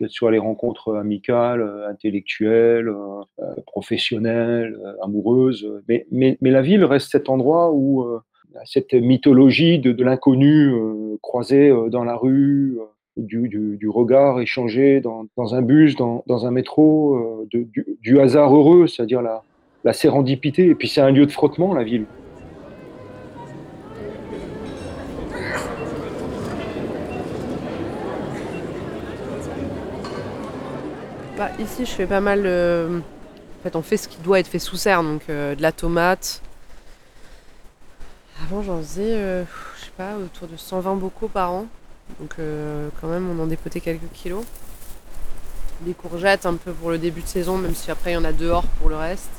qu'elles 0.00 0.10
soient 0.10 0.32
les 0.32 0.38
rencontres 0.38 0.96
amicales, 0.96 1.84
intellectuelles, 1.88 2.90
professionnelles, 3.66 4.76
amoureuses. 5.02 5.70
Mais, 5.88 6.06
mais, 6.10 6.38
mais, 6.40 6.50
la 6.50 6.62
ville 6.62 6.84
reste 6.84 7.12
cet 7.12 7.28
endroit 7.28 7.70
où 7.72 8.04
cette 8.64 8.94
mythologie 8.94 9.78
de, 9.78 10.02
l'inconnu 10.02 10.72
euh, 10.72 11.16
croisé 11.22 11.68
euh, 11.68 11.88
dans 11.88 12.04
la 12.04 12.16
rue, 12.16 12.78
euh, 12.78 12.84
du, 13.16 13.88
regard 13.88 14.40
échangé 14.40 15.00
dans, 15.00 15.54
un 15.54 15.62
bus, 15.62 15.96
dans, 15.96 16.46
un 16.46 16.50
métro, 16.50 17.44
du, 17.50 18.20
hasard 18.20 18.54
heureux, 18.54 18.86
c'est-à-dire 18.86 19.20
la, 19.20 19.42
la 19.84 19.92
sérendipité. 19.92 20.68
Et 20.68 20.74
puis 20.74 20.88
c'est 20.88 21.00
un 21.00 21.10
lieu 21.10 21.26
de 21.26 21.30
frottement, 21.30 21.74
la 21.74 21.82
ville. 21.82 22.06
Ici, 31.58 31.86
je 31.86 31.90
fais 31.90 32.06
pas 32.06 32.20
mal. 32.20 32.40
En 32.40 33.62
fait, 33.62 33.76
on 33.76 33.82
fait 33.82 33.96
ce 33.96 34.08
qui 34.08 34.18
doit 34.18 34.40
être 34.40 34.48
fait 34.48 34.58
sous 34.58 34.76
serre, 34.76 35.02
donc 35.02 35.28
de 35.28 35.60
la 35.60 35.72
tomate, 35.72 36.42
avant, 38.42 38.62
j'en 38.62 38.78
faisais, 38.78 39.14
euh, 39.16 39.44
je 39.78 39.84
sais 39.84 39.90
pas, 39.96 40.16
autour 40.16 40.48
de 40.48 40.56
120 40.56 40.96
bocaux 40.96 41.28
par 41.28 41.52
an. 41.52 41.66
Donc, 42.18 42.36
euh, 42.38 42.88
quand 43.00 43.08
même, 43.08 43.28
on 43.28 43.42
en 43.42 43.46
dépotait 43.46 43.80
quelques 43.80 44.10
kilos. 44.12 44.44
Des 45.82 45.94
courgettes 45.94 46.46
un 46.46 46.54
peu 46.54 46.72
pour 46.72 46.90
le 46.90 46.98
début 46.98 47.20
de 47.20 47.26
saison, 47.26 47.58
même 47.58 47.74
si 47.74 47.90
après, 47.90 48.12
il 48.12 48.14
y 48.14 48.16
en 48.16 48.24
a 48.24 48.32
dehors 48.32 48.64
pour 48.78 48.88
le 48.88 48.96
reste. 48.96 49.30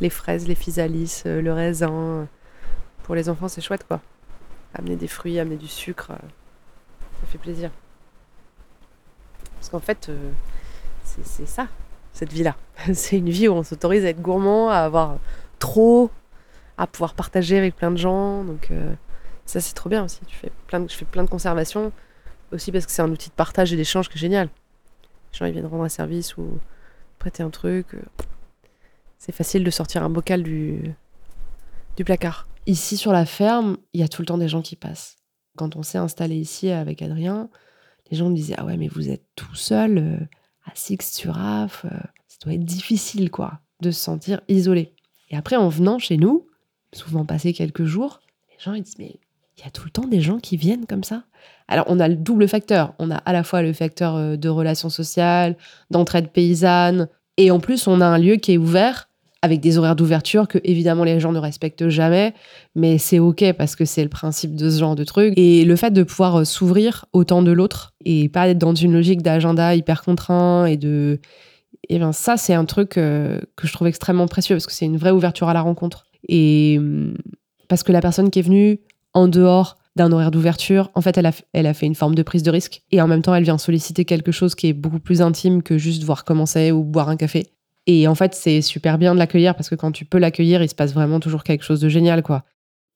Les 0.00 0.10
fraises, 0.10 0.48
les 0.48 0.54
physalis, 0.54 1.22
euh, 1.26 1.40
le 1.40 1.52
raisin. 1.52 2.26
Pour 3.04 3.14
les 3.14 3.28
enfants, 3.28 3.48
c'est 3.48 3.60
chouette, 3.60 3.86
quoi. 3.86 4.00
Amener 4.74 4.96
des 4.96 5.08
fruits, 5.08 5.38
amener 5.38 5.56
du 5.56 5.68
sucre, 5.68 6.08
ça 6.08 7.26
fait 7.30 7.38
plaisir. 7.38 7.70
Parce 9.54 9.68
qu'en 9.68 9.80
fait, 9.80 10.10
c'est 11.04 11.46
ça, 11.46 11.68
cette 12.12 12.32
vie-là. 12.32 12.56
c'est 12.94 13.18
une 13.18 13.30
vie 13.30 13.48
où 13.48 13.52
on 13.52 13.62
s'autorise 13.62 14.04
à 14.04 14.08
être 14.08 14.20
gourmand, 14.20 14.70
à 14.70 14.78
avoir 14.78 15.18
trop, 15.58 16.10
à 16.78 16.86
pouvoir 16.86 17.14
partager 17.14 17.58
avec 17.58 17.76
plein 17.76 17.90
de 17.90 17.96
gens. 17.96 18.44
Donc 18.44 18.70
euh, 18.70 18.94
ça 19.46 19.60
c'est 19.60 19.74
trop 19.74 19.88
bien 19.88 20.04
aussi. 20.04 20.20
Tu 20.26 20.36
fais 20.36 20.50
plein 20.66 20.80
de, 20.80 20.90
je 20.90 20.94
fais 20.94 21.04
plein 21.04 21.22
de 21.22 21.28
conservation 21.28 21.92
aussi 22.52 22.72
parce 22.72 22.86
que 22.86 22.92
c'est 22.92 23.02
un 23.02 23.10
outil 23.10 23.28
de 23.28 23.34
partage 23.34 23.72
et 23.72 23.76
d'échange 23.76 24.08
qui 24.08 24.18
est 24.18 24.20
génial. 24.20 24.48
Les 25.32 25.38
gens 25.38 25.46
ils 25.46 25.52
viennent 25.52 25.66
rendre 25.66 25.84
un 25.84 25.88
service 25.88 26.36
ou 26.36 26.58
prêter 27.18 27.42
un 27.42 27.50
truc. 27.50 27.96
C'est 29.18 29.32
facile 29.32 29.64
de 29.64 29.70
sortir 29.70 30.02
un 30.02 30.10
bocal 30.10 30.42
du, 30.42 30.94
du 31.96 32.04
placard. 32.04 32.46
Ici 32.66 32.96
sur 32.96 33.12
la 33.12 33.26
ferme, 33.26 33.76
il 33.92 34.00
y 34.00 34.04
a 34.04 34.08
tout 34.08 34.22
le 34.22 34.26
temps 34.26 34.38
des 34.38 34.48
gens 34.48 34.62
qui 34.62 34.76
passent. 34.76 35.16
Quand 35.56 35.76
on 35.76 35.82
s'est 35.82 35.98
installé 35.98 36.36
ici 36.36 36.70
avec 36.70 37.02
Adrien, 37.02 37.48
les 38.10 38.16
gens 38.16 38.28
me 38.28 38.34
disaient 38.34 38.54
Ah 38.58 38.64
ouais, 38.64 38.76
mais 38.76 38.88
vous 38.88 39.10
êtes 39.10 39.24
tout 39.36 39.54
seul 39.54 39.98
euh, 39.98 40.18
à 40.64 40.72
Six 40.74 40.98
sur 41.12 41.38
Af, 41.38 41.84
ça 42.28 42.38
doit 42.42 42.54
être 42.54 42.64
difficile 42.64 43.30
quoi, 43.30 43.60
de 43.80 43.90
se 43.90 44.00
sentir 44.00 44.40
isolé. 44.48 44.92
Et 45.30 45.36
après, 45.36 45.56
en 45.56 45.68
venant 45.68 45.98
chez 45.98 46.16
nous, 46.16 46.46
souvent 46.92 47.24
passé 47.24 47.52
quelques 47.52 47.84
jours, 47.84 48.20
les 48.50 48.62
gens 48.62 48.74
ils 48.74 48.82
disent 48.82 48.98
mais 48.98 49.18
il 49.56 49.64
y 49.64 49.66
a 49.66 49.70
tout 49.70 49.84
le 49.84 49.90
temps 49.90 50.06
des 50.06 50.20
gens 50.20 50.38
qui 50.38 50.56
viennent 50.56 50.86
comme 50.86 51.04
ça? 51.04 51.24
Alors 51.68 51.86
on 51.88 52.00
a 52.00 52.08
le 52.08 52.16
double 52.16 52.48
facteur, 52.48 52.94
on 52.98 53.10
a 53.10 53.16
à 53.16 53.32
la 53.32 53.44
fois 53.44 53.62
le 53.62 53.72
facteur 53.72 54.16
euh, 54.16 54.36
de 54.36 54.48
relations 54.48 54.90
sociales, 54.90 55.56
d'entraide 55.90 56.30
paysanne, 56.30 57.08
et 57.36 57.50
en 57.50 57.60
plus 57.60 57.86
on 57.86 58.00
a 58.00 58.06
un 58.06 58.18
lieu 58.18 58.36
qui 58.36 58.52
est 58.52 58.58
ouvert 58.58 59.08
avec 59.44 59.60
des 59.60 59.76
horaires 59.76 59.94
d'ouverture 59.94 60.48
que 60.48 60.58
évidemment 60.64 61.04
les 61.04 61.20
gens 61.20 61.30
ne 61.30 61.38
respectent 61.38 61.90
jamais, 61.90 62.32
mais 62.74 62.96
c'est 62.96 63.18
ok 63.18 63.52
parce 63.52 63.76
que 63.76 63.84
c'est 63.84 64.02
le 64.02 64.08
principe 64.08 64.54
de 64.54 64.70
ce 64.70 64.78
genre 64.78 64.96
de 64.96 65.04
truc. 65.04 65.34
Et 65.36 65.66
le 65.66 65.76
fait 65.76 65.90
de 65.90 66.02
pouvoir 66.02 66.36
euh, 66.36 66.44
s'ouvrir 66.44 67.04
au 67.12 67.24
temps 67.24 67.42
de 67.42 67.52
l'autre 67.52 67.92
et 68.06 68.30
pas 68.30 68.48
être 68.48 68.56
dans 68.56 68.74
une 68.74 68.94
logique 68.94 69.20
d'agenda 69.20 69.74
hyper 69.74 70.02
contraint 70.02 70.64
et 70.64 70.78
de 70.78 71.20
et 71.90 71.98
bien 71.98 72.12
ça 72.12 72.38
c'est 72.38 72.54
un 72.54 72.64
truc 72.64 72.96
euh, 72.96 73.38
que 73.56 73.66
je 73.66 73.72
trouve 73.74 73.86
extrêmement 73.86 74.26
précieux 74.28 74.54
parce 74.54 74.66
que 74.66 74.72
c'est 74.72 74.86
une 74.86 74.96
vraie 74.96 75.10
ouverture 75.10 75.50
à 75.50 75.52
la 75.52 75.60
rencontre. 75.60 76.06
Et 76.26 76.76
hum, 76.78 77.14
parce 77.68 77.82
que 77.82 77.92
la 77.92 78.00
personne 78.00 78.30
qui 78.30 78.38
est 78.38 78.42
venue 78.42 78.80
en 79.12 79.28
dehors 79.28 79.76
d'un 79.94 80.10
horaire 80.10 80.30
d'ouverture, 80.30 80.90
en 80.94 81.02
fait, 81.02 81.18
elle 81.18 81.26
a, 81.26 81.32
elle 81.52 81.66
a 81.66 81.74
fait 81.74 81.86
une 81.86 81.94
forme 81.94 82.14
de 82.14 82.22
prise 82.22 82.42
de 82.42 82.50
risque. 82.50 82.82
Et 82.90 83.00
en 83.00 83.06
même 83.06 83.22
temps, 83.22 83.34
elle 83.34 83.44
vient 83.44 83.58
solliciter 83.58 84.04
quelque 84.04 84.32
chose 84.32 84.54
qui 84.54 84.68
est 84.68 84.72
beaucoup 84.72 84.98
plus 84.98 85.22
intime 85.22 85.62
que 85.62 85.78
juste 85.78 86.02
voir 86.02 86.24
commencer 86.24 86.72
ou 86.72 86.82
boire 86.82 87.10
un 87.10 87.16
café. 87.16 87.46
Et 87.86 88.08
en 88.08 88.14
fait, 88.14 88.34
c'est 88.34 88.62
super 88.62 88.98
bien 88.98 89.14
de 89.14 89.18
l'accueillir 89.18 89.54
parce 89.54 89.68
que 89.68 89.74
quand 89.74 89.92
tu 89.92 90.04
peux 90.04 90.18
l'accueillir, 90.18 90.62
il 90.62 90.68
se 90.68 90.74
passe 90.74 90.94
vraiment 90.94 91.20
toujours 91.20 91.44
quelque 91.44 91.64
chose 91.64 91.80
de 91.80 91.88
génial, 91.88 92.22
quoi. 92.22 92.44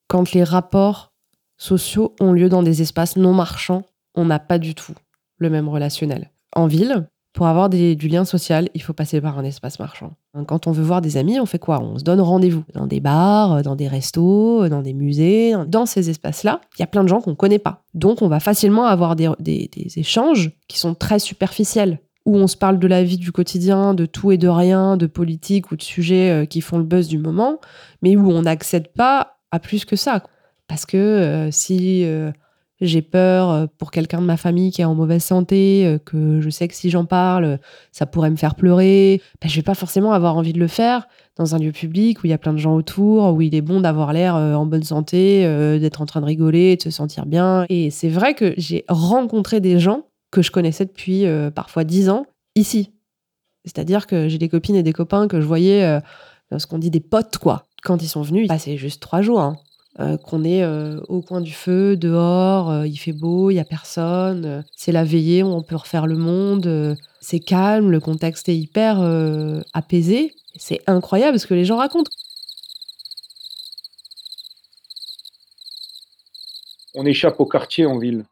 Quand 0.09 0.33
les 0.33 0.45
rapports 0.45 1.13
sociaux 1.59 2.15
ont 2.21 2.33
lieu 2.33 2.49
dans 2.49 2.63
des 2.63 2.81
espaces 2.81 3.17
non 3.17 3.35
marchands, 3.35 3.83
on 4.15 4.25
n'a 4.25 4.39
pas 4.39 4.59
du 4.59 4.75
tout 4.75 4.95
le 5.37 5.51
même 5.51 5.69
relationnel. 5.69 6.31
En 6.55 6.67
ville, 6.67 7.07
pour 7.39 7.47
avoir 7.47 7.69
du 7.69 8.09
lien 8.09 8.25
social, 8.25 8.69
il 8.75 8.83
faut 8.83 8.95
passer 8.95 9.21
par 9.21 9.39
un 9.39 9.45
espace 9.45 9.79
marchand. 9.79 10.15
Quand 10.47 10.67
on 10.67 10.73
veut 10.73 10.83
voir 10.83 11.01
des 11.01 11.17
amis, 11.17 11.39
on 11.39 11.47
fait 11.47 11.59
quoi? 11.59 11.81
On 11.81 11.99
se 11.99 12.03
donne 12.03 12.21
rendez-vous 12.21 12.65
dans 12.75 12.87
des 12.87 13.01
bars, 13.01 13.63
dans 13.63 13.77
des 13.77 13.87
restos, 13.87 14.69
dans 14.69 14.83
des 14.83 14.95
musées. 14.95 15.55
Dans 15.69 15.87
ces 15.87 16.11
espaces-là, 16.11 16.61
il 16.77 16.81
y 16.81 16.83
a 16.83 16.87
plein 16.87 17.05
de 17.05 17.09
gens 17.09 17.21
qu'on 17.21 17.31
ne 17.31 17.37
connaît 17.37 17.59
pas. 17.59 17.85
Donc, 17.95 18.23
on 18.23 18.29
va 18.29 18.41
facilement 18.41 18.87
avoir 18.87 19.15
des, 19.15 19.31
échanges 19.97 20.51
qui 20.67 20.79
sont 20.79 20.95
très 20.95 21.19
superficiels, 21.19 22.01
où 22.29 22.37
on 22.37 22.47
se 22.47 22.59
parle 22.59 22.79
de 22.79 22.87
la 22.87 23.03
vie 23.03 23.17
du 23.17 23.33
quotidien, 23.33 23.95
de 23.95 24.05
tout 24.05 24.31
et 24.33 24.37
de 24.37 24.49
rien, 24.49 24.99
de 24.99 25.07
politique 25.07 25.73
ou 25.73 25.77
de 25.77 25.83
sujets 25.83 26.31
euh, 26.31 26.45
qui 26.45 26.61
font 26.61 26.77
le 26.77 26.85
buzz 26.85 27.09
du 27.09 27.17
moment, 27.17 27.59
mais 28.03 28.17
où 28.17 28.31
on 28.31 28.43
n'accède 28.43 28.89
pas 28.89 29.39
à 29.51 29.59
plus 29.59 29.87
que 29.87 29.97
ça. 29.97 30.23
Parce 30.67 30.85
que 30.85 30.99
euh, 30.99 31.51
si 31.51 32.05
euh, 32.05 32.31
j'ai 32.83 33.01
peur 33.01 33.67
pour 33.79 33.91
quelqu'un 33.91 34.21
de 34.21 34.27
ma 34.27 34.37
famille 34.37 34.71
qui 34.71 34.83
est 34.83 34.85
en 34.85 34.95
mauvaise 34.95 35.25
santé, 35.25 35.97
que 36.05 36.43
je 36.43 36.51
sais 36.51 36.69
que 36.69 36.75
si 36.75 36.91
j'en 36.91 37.07
parle, 37.07 37.59
ça 37.93 38.05
pourrait 38.05 38.31
me 38.31 38.37
faire 38.37 38.55
pleurer, 38.55 39.23
ben, 39.41 39.49
je 39.49 39.57
vais 39.57 39.63
pas 39.63 39.75
forcément 39.75 40.13
avoir 40.13 40.37
envie 40.37 40.53
de 40.53 40.61
le 40.61 40.69
faire 40.69 41.09
dans 41.37 41.55
un 41.55 41.59
lieu 41.59 41.73
public 41.73 42.23
où 42.23 42.27
il 42.27 42.31
y 42.31 42.35
a 42.35 42.39
plein 42.39 42.53
de 42.53 42.59
gens 42.59 42.75
autour, 42.75 43.33
où 43.33 43.41
il 43.41 43.55
est 43.55 43.63
bon 43.63 43.81
d'avoir 43.81 44.13
l'air 44.13 44.35
en 44.35 44.67
bonne 44.67 44.85
santé, 44.85 45.43
d'être 45.81 46.03
en 46.03 46.07
train 46.07 46.21
de 46.21 46.27
rigoler, 46.27 46.77
de 46.77 46.83
se 46.83 46.91
sentir 46.91 47.25
bien. 47.27 47.65
Et 47.69 47.91
c'est 47.91 48.11
vrai 48.11 48.35
que 48.35 48.53
j'ai 48.59 48.85
rencontré 48.89 49.61
des 49.61 49.81
gens 49.81 50.05
que 50.31 50.43
je 50.43 50.51
connaissais 50.51 50.85
depuis 50.85 51.27
euh, 51.27 51.51
parfois 51.51 51.85
dix 51.85 52.09
ans, 52.09 52.27
ici. 52.55 52.93
C'est-à-dire 53.65 54.07
que 54.07 54.29
j'ai 54.29 54.39
des 54.39 54.49
copines 54.49 54.77
et 54.77 54.83
des 54.83 54.93
copains 54.93 55.29
que 55.29 55.41
je 55.41 55.47
voyais, 55.47 55.85
euh, 55.85 56.01
ce 56.59 56.67
qu'on 56.67 56.79
dit 56.79 56.91
des 56.91 57.01
potes, 57.01 57.39
quoi. 57.39 57.67
Quand 57.83 58.03
ils 58.03 58.09
sont 58.09 58.23
venus, 58.23 58.49
c'est 58.59 58.77
juste 58.77 59.01
trois 59.01 59.23
jours. 59.23 59.41
Hein. 59.41 59.57
Euh, 60.01 60.17
qu'on 60.17 60.45
est 60.45 60.65
au 61.09 61.23
coin 61.23 61.41
du 61.41 61.53
feu, 61.53 61.97
dehors, 61.97 62.87
il 62.87 62.97
fait 62.97 63.13
beau, 63.13 63.51
il 63.51 63.55
y 63.55 63.59
a 63.59 63.65
personne, 63.65 64.65
c'est 64.77 64.93
la 64.93 65.03
veillée, 65.03 65.43
on 65.43 65.61
peut 65.63 65.75
refaire 65.75 66.07
le 66.07 66.17
monde, 66.17 66.97
c'est 67.21 67.41
calme, 67.41 67.91
le 67.91 67.99
contexte 67.99 68.49
est 68.49 68.57
hyper 68.57 69.01
apaisé. 69.75 70.35
C'est 70.57 70.81
incroyable 70.87 71.39
ce 71.39 71.47
que 71.49 71.55
les 71.55 71.65
gens 71.65 71.77
racontent. 71.79 72.11
On 76.95 77.05
échappe 77.05 77.41
au 77.41 77.47
quartier 77.47 77.87
en 77.87 77.99
ville 77.99 78.25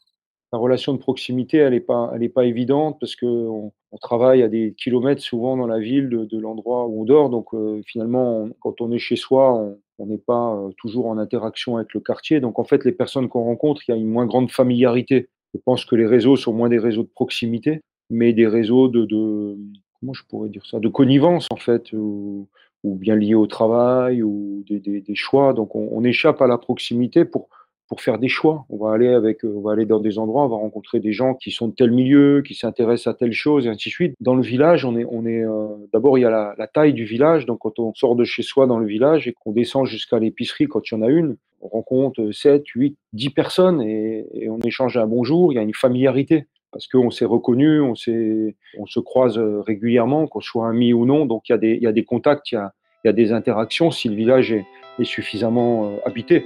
la 0.57 0.63
relation 0.63 0.95
de 0.95 0.99
proximité, 0.99 1.59
elle 1.59 1.75
n'est 1.75 1.81
pas, 1.81 2.11
elle 2.15 2.23
est 2.23 2.31
pas 2.31 2.47
évidente 2.47 2.97
parce 2.99 3.15
qu'on 3.15 3.73
on 3.93 3.97
travaille 3.99 4.43
à 4.43 4.49
des 4.49 4.73
kilomètres 4.73 5.21
souvent 5.21 5.55
dans 5.55 5.67
la 5.67 5.79
ville 5.79 6.09
de, 6.09 6.39
l'endroit 6.39 6.87
où 6.87 7.03
on 7.03 7.05
dort. 7.05 7.29
Donc 7.29 7.53
euh, 7.53 7.83
finalement, 7.85 8.49
quand 8.61 8.81
on 8.81 8.91
est 8.91 8.99
chez 8.99 9.17
soi, 9.17 9.77
on 9.99 10.07
n'est 10.07 10.17
pas 10.17 10.55
euh, 10.55 10.71
toujours 10.79 11.09
en 11.09 11.19
interaction 11.19 11.77
avec 11.77 11.93
le 11.93 12.01
quartier. 12.01 12.41
Donc 12.41 12.59
en 12.59 12.65
fait, 12.65 12.87
les 12.87 12.93
personnes 12.93 13.29
qu'on 13.29 13.45
rencontre, 13.45 13.83
il 13.87 13.91
y 13.91 13.95
a 13.95 13.99
une 13.99 14.09
moins 14.09 14.25
grande 14.25 14.51
familiarité. 14.51 15.29
Je 15.53 15.61
pense 15.63 15.85
que 15.85 15.95
les 15.95 16.07
réseaux 16.07 16.37
sont 16.37 16.55
moins 16.55 16.71
des 16.71 16.79
réseaux 16.79 17.03
de 17.03 17.13
proximité, 17.15 17.83
mais 18.09 18.33
des 18.33 18.47
réseaux 18.47 18.89
de, 18.89 19.59
comment 20.01 20.15
je 20.15 20.23
pourrais 20.27 20.49
dire 20.49 20.65
ça, 20.65 20.81
de 20.81 20.89
connivence 20.89 21.49
en 21.51 21.57
fait, 21.57 21.93
ou, 21.93 22.49
bien 22.83 23.17
liés 23.17 23.35
au 23.35 23.47
travail 23.47 24.23
ou 24.23 24.65
des, 24.71 25.05
choix. 25.15 25.53
Donc 25.53 25.77
on, 25.77 25.89
on 25.93 26.03
échappe 26.03 26.41
à 26.41 26.47
la 26.47 26.57
proximité 26.57 27.27
pour 27.27 27.51
pour 27.89 28.01
faire 28.01 28.19
des 28.19 28.29
choix. 28.29 28.65
On 28.69 28.77
va 28.79 28.93
aller 28.93 29.09
avec, 29.09 29.45
euh, 29.45 29.55
on 29.57 29.61
va 29.61 29.73
aller 29.73 29.87
dans 29.87 30.01
des 30.01 30.19
endroits, 30.19 30.45
on 30.45 30.49
va 30.49 30.57
rencontrer 30.57 31.01
des 31.01 31.13
gens 31.13 31.35
qui 31.35 31.51
sont 31.51 31.69
de 31.69 31.75
tel 31.75 31.91
milieu, 31.91 32.43
qui 32.43 32.55
s'intéressent 32.55 33.15
à 33.15 33.17
telle 33.17 33.33
chose 33.33 33.67
et 33.67 33.69
ainsi 33.69 33.89
de 33.89 33.93
suite. 33.93 34.15
Dans 34.21 34.35
le 34.35 34.43
village, 34.43 34.85
on 34.85 34.97
est, 34.97 35.05
on 35.05 35.25
est, 35.25 35.45
euh, 35.45 35.69
d'abord 35.93 36.19
il 36.19 36.23
y 36.23 36.25
a 36.25 36.55
la, 36.57 36.67
taille 36.67 36.93
du 36.93 37.05
village. 37.05 37.47
Donc 37.47 37.61
quand 37.61 37.79
on 37.79 37.95
sort 37.95 38.17
de 38.17 38.25
chez 38.25 38.43
soi 38.43 38.67
dans 38.67 38.79
le 38.79 38.87
village 38.87 39.29
et 39.29 39.33
qu'on 39.33 39.53
descend 39.53 39.87
jusqu'à 39.87 40.19
l'épicerie, 40.19 40.67
quand 40.67 40.91
il 40.91 40.95
y 40.95 40.97
en 40.99 41.03
a 41.03 41.09
une, 41.09 41.37
on 41.61 41.69
rencontre 41.69 42.31
7, 42.33 42.67
8, 42.67 42.97
10 43.13 43.31
personnes 43.31 43.83
et, 43.83 44.49
on 44.49 44.59
échange 44.61 44.97
un 44.97 45.07
bonjour. 45.07 45.53
Il 45.53 45.57
y 45.57 45.59
a 45.59 45.63
une 45.63 45.75
familiarité 45.75 46.47
parce 46.73 46.89
qu'on 46.89 47.11
s'est 47.11 47.25
reconnu, 47.25 47.81
on, 47.81 47.95
se 47.95 49.01
croise 49.01 49.39
euh, 49.39 49.61
régulièrement, 49.61 50.27
qu'on 50.27 50.41
soit 50.41 50.69
ami 50.69 50.93
ou 50.93 51.07
non. 51.07 51.25
Donc 51.25 51.49
il 51.49 51.53
y 51.53 51.87
a 51.87 51.93
des, 51.93 52.05
contacts, 52.05 52.51
il 52.51 52.61
y 53.05 53.09
a, 53.09 53.13
des 53.13 53.33
interactions 53.33 53.91
si 53.91 54.09
le 54.09 54.17
village 54.17 54.53
est 54.53 55.05
suffisamment 55.05 55.99
habité. 56.05 56.45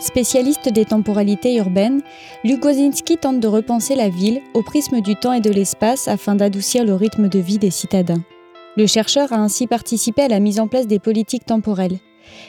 Spécialiste 0.00 0.68
des 0.68 0.84
temporalités 0.84 1.56
urbaines, 1.56 2.02
Luc 2.44 2.60
tente 3.20 3.40
de 3.40 3.48
repenser 3.48 3.96
la 3.96 4.08
ville 4.08 4.40
au 4.54 4.62
prisme 4.62 5.00
du 5.00 5.16
temps 5.16 5.32
et 5.32 5.40
de 5.40 5.50
l'espace 5.50 6.06
afin 6.06 6.36
d'adoucir 6.36 6.84
le 6.84 6.94
rythme 6.94 7.28
de 7.28 7.40
vie 7.40 7.58
des 7.58 7.72
citadins. 7.72 8.22
Le 8.76 8.86
chercheur 8.86 9.32
a 9.32 9.38
ainsi 9.38 9.66
participé 9.66 10.22
à 10.22 10.28
la 10.28 10.38
mise 10.38 10.60
en 10.60 10.68
place 10.68 10.86
des 10.86 11.00
politiques 11.00 11.46
temporelles. 11.46 11.98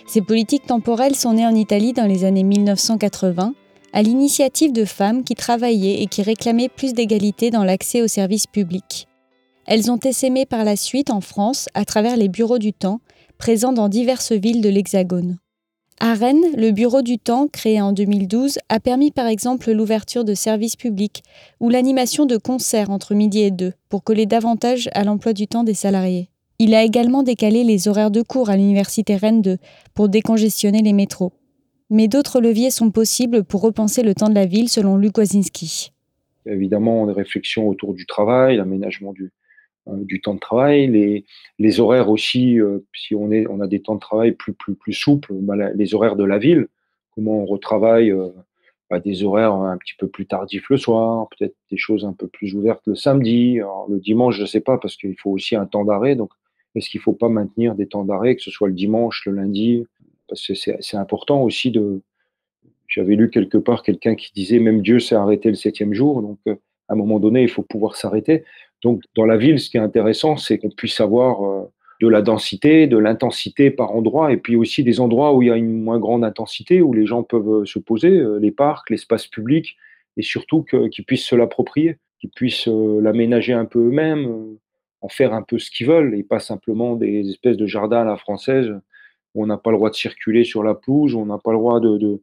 Ces 0.05 0.21
politiques 0.21 0.67
temporelles 0.67 1.15
sont 1.15 1.33
nées 1.33 1.47
en 1.47 1.55
Italie 1.55 1.93
dans 1.93 2.05
les 2.05 2.23
années 2.23 2.43
1980, 2.43 3.55
à 3.93 4.01
l'initiative 4.03 4.71
de 4.71 4.85
femmes 4.85 5.23
qui 5.23 5.33
travaillaient 5.33 6.03
et 6.03 6.05
qui 6.05 6.21
réclamaient 6.21 6.69
plus 6.69 6.93
d'égalité 6.93 7.49
dans 7.49 7.63
l'accès 7.63 8.03
aux 8.03 8.07
services 8.07 8.45
publics. 8.45 9.07
Elles 9.65 9.89
ont 9.89 9.99
essaimé 9.99 10.45
par 10.45 10.63
la 10.63 10.75
suite 10.75 11.09
en 11.09 11.21
France 11.21 11.67
à 11.73 11.83
travers 11.83 12.15
les 12.15 12.29
bureaux 12.29 12.59
du 12.59 12.73
temps, 12.73 12.99
présents 13.39 13.73
dans 13.73 13.89
diverses 13.89 14.33
villes 14.33 14.61
de 14.61 14.69
l'Hexagone. 14.69 15.39
À 16.01 16.13
Rennes, 16.13 16.45
le 16.55 16.71
Bureau 16.71 17.01
du 17.01 17.17
Temps, 17.17 17.49
créé 17.49 17.81
en 17.81 17.91
2012, 17.91 18.59
a 18.69 18.79
permis 18.79 19.11
par 19.11 19.27
exemple 19.27 19.69
l'ouverture 19.69 20.23
de 20.23 20.33
services 20.33 20.77
publics 20.77 21.23
ou 21.59 21.69
l'animation 21.69 22.25
de 22.25 22.37
concerts 22.37 22.89
entre 22.89 23.15
midi 23.15 23.41
et 23.41 23.51
deux 23.51 23.73
pour 23.89 24.05
coller 24.05 24.25
davantage 24.25 24.89
à 24.93 25.03
l'emploi 25.03 25.33
du 25.33 25.47
temps 25.47 25.65
des 25.65 25.73
salariés. 25.73 26.29
Il 26.57 26.73
a 26.73 26.85
également 26.85 27.21
décalé 27.21 27.65
les 27.65 27.89
horaires 27.89 28.11
de 28.11 28.21
cours 28.21 28.49
à 28.49 28.55
l'Université 28.55 29.17
Rennes 29.17 29.41
2 29.41 29.57
pour 29.93 30.07
décongestionner 30.07 30.81
les 30.81 30.93
métros. 30.93 31.33
Mais 31.89 32.07
d'autres 32.07 32.39
leviers 32.39 32.71
sont 32.71 32.91
possibles 32.91 33.43
pour 33.43 33.61
repenser 33.61 34.01
le 34.01 34.15
temps 34.15 34.29
de 34.29 34.35
la 34.35 34.45
ville 34.45 34.69
selon 34.69 34.95
Luc 34.95 35.17
Wazinski. 35.17 35.91
Évidemment, 36.45 37.07
des 37.07 37.13
réflexions 37.13 37.67
autour 37.67 37.93
du 37.93 38.05
travail, 38.05 38.55
l'aménagement 38.55 39.11
du, 39.11 39.33
du 39.97 40.21
temps 40.21 40.33
de 40.33 40.39
travail, 40.39 40.87
les, 40.87 41.25
les 41.57 41.79
horaires 41.79 42.09
aussi, 42.09 42.59
euh, 42.59 42.79
si 42.93 43.15
on, 43.15 43.29
a 43.31 43.67
des 43.67 43.81
temps 43.81 43.95
de 43.95 43.99
travail 43.99 44.31
plus 44.33 44.93
souples, 44.93 45.33
bah, 45.33 45.55
les 45.73 45.93
horaires 45.93 46.15
de 46.15 46.23
la 46.23 46.37
ville, 46.37 46.67
comment 47.11 47.39
on 47.39 47.45
retravaille 47.45 48.11
euh, 48.11 48.29
bah, 48.89 48.99
des 48.99 49.23
horaires 49.23 49.53
un 49.53 49.77
petit 49.77 49.95
peu 49.97 50.07
plus 50.07 50.25
tardifs 50.25 50.69
le 50.69 50.77
soir, 50.77 51.27
peut-être 51.37 51.55
des 51.71 51.77
choses 51.77 52.05
un 52.05 52.13
peu 52.13 52.27
plus 52.27 52.55
ouvertes 52.55 52.81
le 52.85 52.95
samedi, 52.95 53.59
le 53.89 53.99
dimanche, 53.99 54.37
je 54.37 54.41
ne 54.41 54.47
sais 54.47 54.61
pas, 54.61 54.77
parce 54.77 54.95
qu'il 54.95 55.17
faut 55.17 55.31
aussi 55.31 55.55
un 55.55 55.65
temps 55.65 55.85
d'arrêt, 55.85 56.15
donc 56.15 56.31
est-ce 56.75 56.89
qu'il 56.89 56.99
ne 56.99 57.03
faut 57.03 57.13
pas 57.13 57.29
maintenir 57.29 57.75
des 57.75 57.87
temps 57.87 58.03
d'arrêt, 58.03 58.35
que 58.35 58.41
ce 58.41 58.51
soit 58.51 58.67
le 58.67 58.73
dimanche, 58.73 59.25
le 59.25 59.33
lundi, 59.33 59.85
parce 60.27 60.45
que 60.45 60.53
c'est 60.53 60.97
important 60.97 61.41
aussi 61.41 61.71
de... 61.71 62.01
J'avais 62.87 63.15
lu 63.15 63.29
quelque 63.29 63.57
part 63.57 63.83
quelqu'un 63.83 64.15
qui 64.15 64.31
disait 64.33 64.59
même 64.59 64.81
Dieu 64.81 64.99
s'est 64.99 65.15
arrêté 65.15 65.49
le 65.49 65.55
septième 65.55 65.93
jour, 65.93 66.23
donc 66.23 66.39
à 66.89 66.93
un 66.93 66.95
moment 66.95 67.19
donné, 67.19 67.43
il 67.43 67.49
faut 67.49 67.61
pouvoir 67.61 67.95
s'arrêter. 67.95 68.43
Donc, 68.83 69.03
dans 69.15 69.25
la 69.25 69.37
ville, 69.37 69.59
ce 69.59 69.69
qui 69.69 69.77
est 69.77 69.81
intéressant, 69.81 70.37
c'est 70.37 70.57
qu'on 70.57 70.69
puisse 70.69 71.01
avoir 71.01 71.43
euh, 71.43 71.71
de 72.01 72.07
la 72.07 72.21
densité, 72.21 72.87
de 72.87 72.97
l'intensité 72.97 73.71
par 73.71 73.91
endroit, 73.91 74.31
et 74.31 74.37
puis 74.37 74.55
aussi 74.55 74.83
des 74.83 74.99
endroits 74.99 75.33
où 75.33 75.41
il 75.41 75.49
y 75.49 75.51
a 75.51 75.57
une 75.57 75.83
moins 75.83 75.99
grande 75.99 76.23
intensité, 76.23 76.81
où 76.81 76.93
les 76.93 77.05
gens 77.05 77.23
peuvent 77.23 77.61
euh, 77.61 77.65
se 77.65 77.79
poser, 77.79 78.11
euh, 78.11 78.39
les 78.39 78.51
parcs, 78.51 78.89
l'espace 78.89 79.27
public, 79.27 79.75
et 80.17 80.21
surtout 80.21 80.63
qu'ils 80.63 81.05
puissent 81.05 81.25
se 81.25 81.35
l'approprier, 81.35 81.97
qu'ils 82.19 82.31
puissent 82.31 82.67
l'aménager 82.67 83.53
un 83.53 83.65
peu 83.65 83.79
eux-mêmes, 83.79 84.57
en 85.01 85.07
faire 85.07 85.33
un 85.33 85.43
peu 85.43 85.59
ce 85.59 85.71
qu'ils 85.71 85.87
veulent, 85.87 86.13
et 86.15 86.23
pas 86.23 86.39
simplement 86.39 86.95
des 86.95 87.29
espèces 87.29 87.55
de 87.55 87.65
jardins 87.65 88.01
à 88.01 88.05
la 88.05 88.17
française 88.17 88.73
où 89.33 89.43
on 89.43 89.45
n'a 89.45 89.57
pas 89.57 89.71
le 89.71 89.77
droit 89.77 89.89
de 89.89 89.95
circuler 89.95 90.43
sur 90.43 90.63
la 90.63 90.73
pelouse, 90.73 91.15
on 91.15 91.25
n'a 91.25 91.37
pas 91.37 91.51
le 91.51 91.57
droit 91.57 91.79
de 91.79 92.21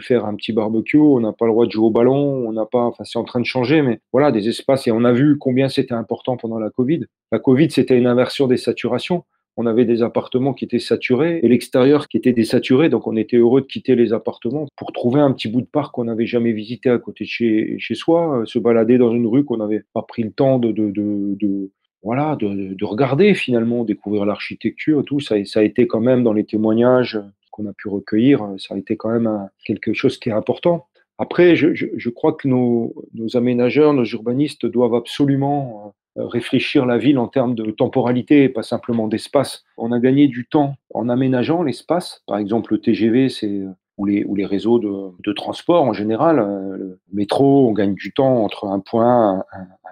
faire 0.00 0.24
un 0.26 0.34
petit 0.34 0.52
barbecue, 0.52 0.98
on 0.98 1.20
n'a 1.20 1.32
pas 1.32 1.46
le 1.46 1.52
droit 1.52 1.66
de 1.66 1.70
jouer 1.70 1.86
au 1.86 1.90
ballon, 1.90 2.46
on 2.46 2.52
n'a 2.52 2.66
pas, 2.66 2.84
enfin 2.84 3.04
c'est 3.04 3.18
en 3.18 3.24
train 3.24 3.40
de 3.40 3.46
changer, 3.46 3.82
mais 3.82 4.00
voilà, 4.12 4.32
des 4.32 4.48
espaces, 4.48 4.86
et 4.86 4.92
on 4.92 5.04
a 5.04 5.12
vu 5.12 5.38
combien 5.38 5.68
c'était 5.68 5.94
important 5.94 6.36
pendant 6.36 6.58
la 6.58 6.70
Covid. 6.70 7.04
La 7.32 7.38
Covid, 7.38 7.70
c'était 7.70 7.98
une 7.98 8.06
inversion 8.06 8.46
des 8.46 8.56
saturations. 8.56 9.24
On 9.56 9.66
avait 9.66 9.84
des 9.84 10.02
appartements 10.02 10.52
qui 10.52 10.64
étaient 10.64 10.80
saturés 10.80 11.38
et 11.42 11.48
l'extérieur 11.48 12.08
qui 12.08 12.16
était 12.16 12.32
désaturé, 12.32 12.88
donc 12.88 13.06
on 13.06 13.16
était 13.16 13.36
heureux 13.36 13.60
de 13.60 13.66
quitter 13.66 13.94
les 13.94 14.12
appartements 14.12 14.66
pour 14.76 14.92
trouver 14.92 15.20
un 15.20 15.32
petit 15.32 15.48
bout 15.48 15.60
de 15.60 15.66
parc 15.66 15.94
qu'on 15.94 16.04
n'avait 16.04 16.26
jamais 16.26 16.52
visité 16.52 16.90
à 16.90 16.98
côté 16.98 17.24
de 17.24 17.28
chez, 17.28 17.76
chez 17.78 17.94
soi, 17.94 18.40
euh, 18.40 18.46
se 18.46 18.58
balader 18.58 18.98
dans 18.98 19.12
une 19.12 19.26
rue 19.26 19.44
qu'on 19.44 19.58
n'avait 19.58 19.84
pas 19.92 20.02
pris 20.02 20.24
le 20.24 20.32
temps 20.32 20.58
de, 20.58 20.72
de, 20.72 20.90
de, 20.90 21.70
voilà, 22.02 22.36
de, 22.36 22.74
de, 22.74 22.84
regarder 22.84 23.34
finalement, 23.34 23.84
découvrir 23.84 24.24
l'architecture 24.24 25.04
tout. 25.04 25.20
Ça, 25.20 25.36
ça 25.44 25.60
a 25.60 25.62
été 25.62 25.86
quand 25.86 26.00
même 26.00 26.24
dans 26.24 26.32
les 26.32 26.44
témoignages 26.44 27.20
qu'on 27.54 27.66
a 27.66 27.72
pu 27.72 27.88
recueillir, 27.88 28.42
euh, 28.42 28.58
ça 28.58 28.74
a 28.74 28.78
été 28.78 28.96
quand 28.96 29.10
même 29.10 29.48
quelque 29.64 29.94
chose 29.94 30.18
qui 30.18 30.28
est 30.28 30.32
important. 30.32 30.86
Après, 31.18 31.54
je, 31.54 32.10
crois 32.10 32.32
que 32.32 32.48
nos, 32.48 32.92
aménageurs, 33.34 33.94
nos 33.94 34.04
urbanistes 34.04 34.66
doivent 34.66 34.96
absolument 34.96 35.94
euh, 36.18 36.26
réfléchir 36.26 36.86
la 36.86 36.98
ville 36.98 37.18
en 37.18 37.28
termes 37.28 37.54
de 37.54 37.70
temporalité, 37.70 38.48
pas 38.48 38.64
simplement 38.64 39.06
d'espace. 39.06 39.62
On 39.76 39.92
a 39.92 40.00
gagné 40.00 40.26
du 40.26 40.44
temps 40.46 40.74
en 40.92 41.08
aménageant 41.08 41.62
l'espace. 41.62 42.22
Par 42.26 42.38
exemple, 42.38 42.72
le 42.72 42.80
TGV, 42.80 43.28
c'est 43.28 43.46
euh, 43.46 43.70
ou 43.96 44.06
les, 44.06 44.44
réseaux 44.44 44.80
de, 44.80 45.32
transport 45.34 45.84
en 45.84 45.92
général. 45.92 46.38
Le 46.38 46.98
métro, 47.12 47.68
on 47.68 47.72
gagne 47.72 47.94
du 47.94 48.12
temps 48.12 48.42
entre 48.42 48.66
un 48.66 48.80
point 48.80 49.44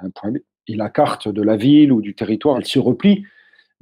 et 0.03 0.07
un 0.07 0.11
point 0.11 0.33
B. 0.33 0.39
Et 0.67 0.75
la 0.75 0.91
carte 0.91 1.29
de 1.29 1.41
la 1.41 1.57
ville 1.57 1.93
ou 1.93 2.03
du 2.03 2.17
territoire, 2.17 2.57
elle 2.57 2.67
se 2.67 2.81
replie. 2.81 3.25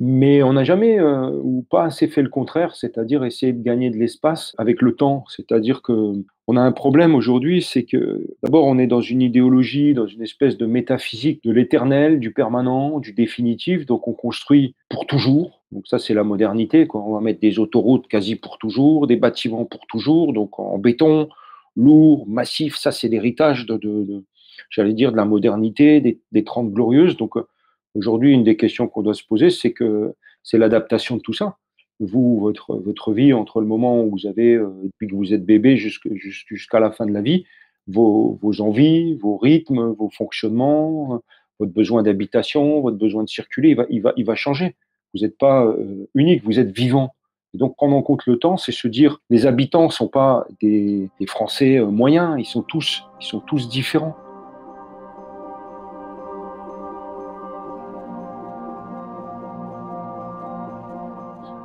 Mais 0.03 0.43
on 0.43 0.55
n'a 0.55 0.65
jamais 0.65 0.99
euh, 0.99 1.31
ou 1.43 1.67
pas 1.69 1.85
assez 1.85 2.09
fait 2.09 2.23
le 2.23 2.31
contraire, 2.31 2.75
c'est-à-dire 2.75 3.23
essayer 3.23 3.53
de 3.53 3.63
gagner 3.63 3.91
de 3.91 3.99
l'espace 3.99 4.55
avec 4.57 4.81
le 4.81 4.97
temps. 4.97 5.25
C'est-à-dire 5.29 5.83
que 5.83 6.15
on 6.47 6.57
a 6.57 6.63
un 6.63 6.73
problème 6.73 7.15
aujourd'hui, 7.15 7.61
c'est 7.61 7.85
que 7.85 8.27
d'abord 8.43 8.65
on 8.65 8.79
est 8.79 8.87
dans 8.87 9.03
une 9.03 9.21
idéologie, 9.21 9.93
dans 9.93 10.07
une 10.07 10.23
espèce 10.23 10.57
de 10.57 10.65
métaphysique 10.65 11.45
de 11.45 11.53
l'éternel, 11.53 12.19
du 12.19 12.33
permanent, 12.33 12.99
du 12.99 13.13
définitif. 13.13 13.85
Donc 13.85 14.09
on 14.09 14.15
construit 14.15 14.75
pour 14.89 15.07
toujours. 15.07 15.61
Donc 15.71 15.87
ça, 15.87 15.99
c'est 15.99 16.15
la 16.15 16.25
modernité. 16.25 16.89
On 16.95 17.13
va 17.13 17.21
mettre 17.21 17.41
des 17.41 17.59
autoroutes 17.59 18.09
quasi 18.09 18.37
pour 18.37 18.57
toujours, 18.57 19.07
des 19.07 19.17
bâtiments 19.17 19.67
pour 19.67 19.87
toujours, 19.87 20.33
donc 20.33 20.59
en 20.59 20.79
béton, 20.79 21.29
lourd, 21.77 22.27
massif. 22.27 22.79
Ça, 22.79 22.91
c'est 22.91 23.09
l'héritage 23.09 23.67
de, 23.67 24.25
j'allais 24.71 24.95
dire, 24.95 25.13
de 25.13 25.19
la 25.19 25.27
modernité, 25.27 26.01
des, 26.01 26.21
des 26.33 26.43
30 26.43 26.73
glorieuses. 26.73 27.19
Donc 27.19 27.37
aujourd'hui, 27.95 28.33
une 28.33 28.45
des 28.45 28.57
questions 28.57 28.89
qu'on 28.89 29.03
doit 29.03 29.15
se 29.15 29.25
poser, 29.25 29.51
c'est 29.51 29.73
que 29.73 30.15
c'est 30.43 30.59
l'adaptation 30.59 31.17
de 31.17 31.21
tout 31.21 31.33
ça. 31.33 31.57
Vous, 32.01 32.39
votre, 32.41 32.77
votre 32.77 33.13
vie, 33.13 33.33
entre 33.33 33.61
le 33.61 33.67
moment 33.67 34.03
où 34.03 34.11
vous 34.11 34.27
avez, 34.27 34.57
depuis 34.57 35.07
que 35.07 35.15
vous 35.15 35.35
êtes 35.35 35.45
bébé 35.45 35.77
jusqu'à 35.77 36.81
la 36.81 36.91
fin 36.91 37.05
de 37.05 37.13
la 37.13 37.21
vie, 37.21 37.45
vos, 37.87 38.39
vos 38.41 38.61
envies, 38.61 39.15
vos 39.17 39.37
rythmes, 39.37 39.93
vos 39.93 40.09
fonctionnements, 40.11 41.23
votre 41.59 41.73
besoin 41.73 42.03
d'habitation, 42.03 42.81
votre 42.81 42.97
besoin 42.97 43.23
de 43.23 43.29
circuler, 43.29 43.71
il 43.71 43.77
va, 43.77 43.87
il 43.91 44.01
va, 44.01 44.13
il 44.17 44.25
va 44.25 44.35
changer. 44.35 44.77
Vous 45.15 45.21
n'êtes 45.21 45.37
pas 45.37 45.65
euh, 45.67 46.09
unique, 46.15 46.43
vous 46.45 46.59
êtes 46.59 46.71
vivant. 46.71 47.15
Et 47.53 47.59
donc 47.59 47.77
prendre 47.77 47.97
en 47.97 48.03
compte 48.03 48.27
le 48.27 48.39
temps, 48.39 48.57
c'est 48.57 48.73
se 48.73 48.89
dire 48.89 49.21
les 49.29 49.45
habitants 49.45 49.87
ne 49.87 49.91
sont 49.91 50.09
pas 50.09 50.47
des, 50.61 51.11
des 51.19 51.27
Français 51.27 51.79
euh, 51.79 51.87
moyens, 51.87 52.37
ils 52.39 52.45
sont 52.45 52.63
tous, 52.63 53.05
ils 53.21 53.27
sont 53.27 53.41
tous 53.41 53.69
différents. 53.69 54.17